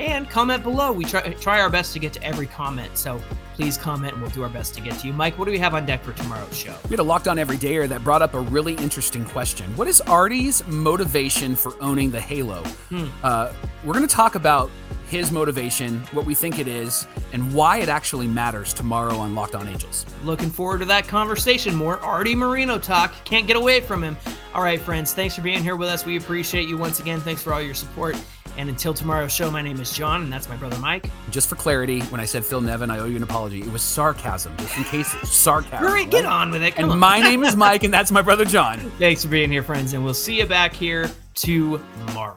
and 0.00 0.28
comment 0.28 0.62
below. 0.62 0.92
We 0.92 1.04
try 1.04 1.20
try 1.34 1.60
our 1.60 1.70
best 1.70 1.92
to 1.92 1.98
get 1.98 2.12
to 2.14 2.22
every 2.22 2.46
comment, 2.46 2.96
so 2.96 3.20
please 3.54 3.76
comment 3.76 4.14
and 4.14 4.22
we'll 4.22 4.30
do 4.30 4.42
our 4.42 4.48
best 4.48 4.74
to 4.74 4.80
get 4.80 4.98
to 5.00 5.06
you. 5.06 5.12
Mike, 5.12 5.38
what 5.38 5.44
do 5.44 5.50
we 5.50 5.58
have 5.58 5.74
on 5.74 5.84
deck 5.84 6.02
for 6.02 6.12
tomorrow's 6.14 6.56
show? 6.56 6.74
We 6.84 6.90
had 6.90 7.00
a 7.00 7.02
Locked 7.02 7.28
On 7.28 7.36
Everydayer 7.36 7.86
that 7.88 8.02
brought 8.02 8.22
up 8.22 8.32
a 8.34 8.40
really 8.40 8.74
interesting 8.76 9.24
question. 9.26 9.76
What 9.76 9.86
is 9.86 10.00
Arte's 10.02 10.66
motivation 10.66 11.54
for 11.54 11.74
owning 11.82 12.10
the 12.10 12.20
Halo? 12.20 12.62
Hmm. 12.88 13.08
Uh, 13.22 13.52
we're 13.84 13.92
going 13.92 14.06
to 14.06 14.14
talk 14.14 14.34
about 14.34 14.70
his 15.08 15.32
motivation, 15.32 16.00
what 16.12 16.24
we 16.24 16.34
think 16.34 16.58
it 16.58 16.68
is, 16.68 17.06
and 17.32 17.52
why 17.52 17.78
it 17.78 17.88
actually 17.88 18.28
matters 18.28 18.72
tomorrow 18.72 19.16
on 19.16 19.34
Locked 19.34 19.56
On 19.56 19.66
Angels. 19.68 20.06
Looking 20.24 20.50
forward 20.50 20.78
to 20.78 20.84
that 20.86 21.06
conversation. 21.08 21.74
More 21.74 21.98
Arte 22.00 22.34
Moreno 22.34 22.78
talk. 22.78 23.12
Can't 23.24 23.46
get 23.46 23.56
away 23.56 23.80
from 23.80 24.02
him. 24.02 24.16
All 24.54 24.62
right, 24.62 24.80
friends. 24.80 25.12
Thanks 25.12 25.34
for 25.34 25.42
being 25.42 25.62
here 25.62 25.76
with 25.76 25.88
us. 25.88 26.06
We 26.06 26.16
appreciate 26.16 26.68
you 26.68 26.78
once 26.78 27.00
again. 27.00 27.20
Thanks 27.20 27.42
for 27.42 27.52
all 27.52 27.60
your 27.60 27.74
support. 27.74 28.16
And 28.56 28.68
until 28.68 28.92
tomorrow's 28.92 29.32
show, 29.32 29.50
my 29.50 29.62
name 29.62 29.80
is 29.80 29.92
Jon, 29.92 30.22
and 30.22 30.32
that's 30.32 30.48
my 30.48 30.56
brother 30.56 30.76
Mike. 30.78 31.08
Just 31.30 31.48
for 31.48 31.56
clarity, 31.56 32.00
when 32.02 32.20
I 32.20 32.24
said 32.24 32.44
Phil 32.44 32.60
Nevin, 32.60 32.90
I 32.90 32.98
owe 32.98 33.06
you 33.06 33.16
an 33.16 33.22
apology. 33.22 33.60
It 33.60 33.72
was 33.72 33.82
sarcasm, 33.82 34.54
just 34.58 34.76
in 34.76 34.84
case 34.84 35.14
it's 35.22 35.32
sarcasm. 35.32 35.78
Hurry, 35.78 36.04
get 36.04 36.26
on 36.26 36.50
with 36.50 36.62
it. 36.62 36.74
Come 36.74 36.84
And 36.84 36.92
on. 36.92 36.98
my 36.98 37.20
name 37.20 37.42
is 37.44 37.56
Mike, 37.66 37.84
and 37.84 37.92
that's 37.94 38.10
my 38.10 38.22
brother 38.22 38.44
Jon. 38.44 38.78
Thanks 38.98 39.22
for 39.24 39.30
being 39.30 39.50
here, 39.50 39.62
friends, 39.62 39.94
and 39.94 40.04
we'll 40.04 40.14
see 40.14 40.38
you 40.38 40.46
back 40.46 40.74
here 40.74 41.10
tomorrow. 41.34 42.36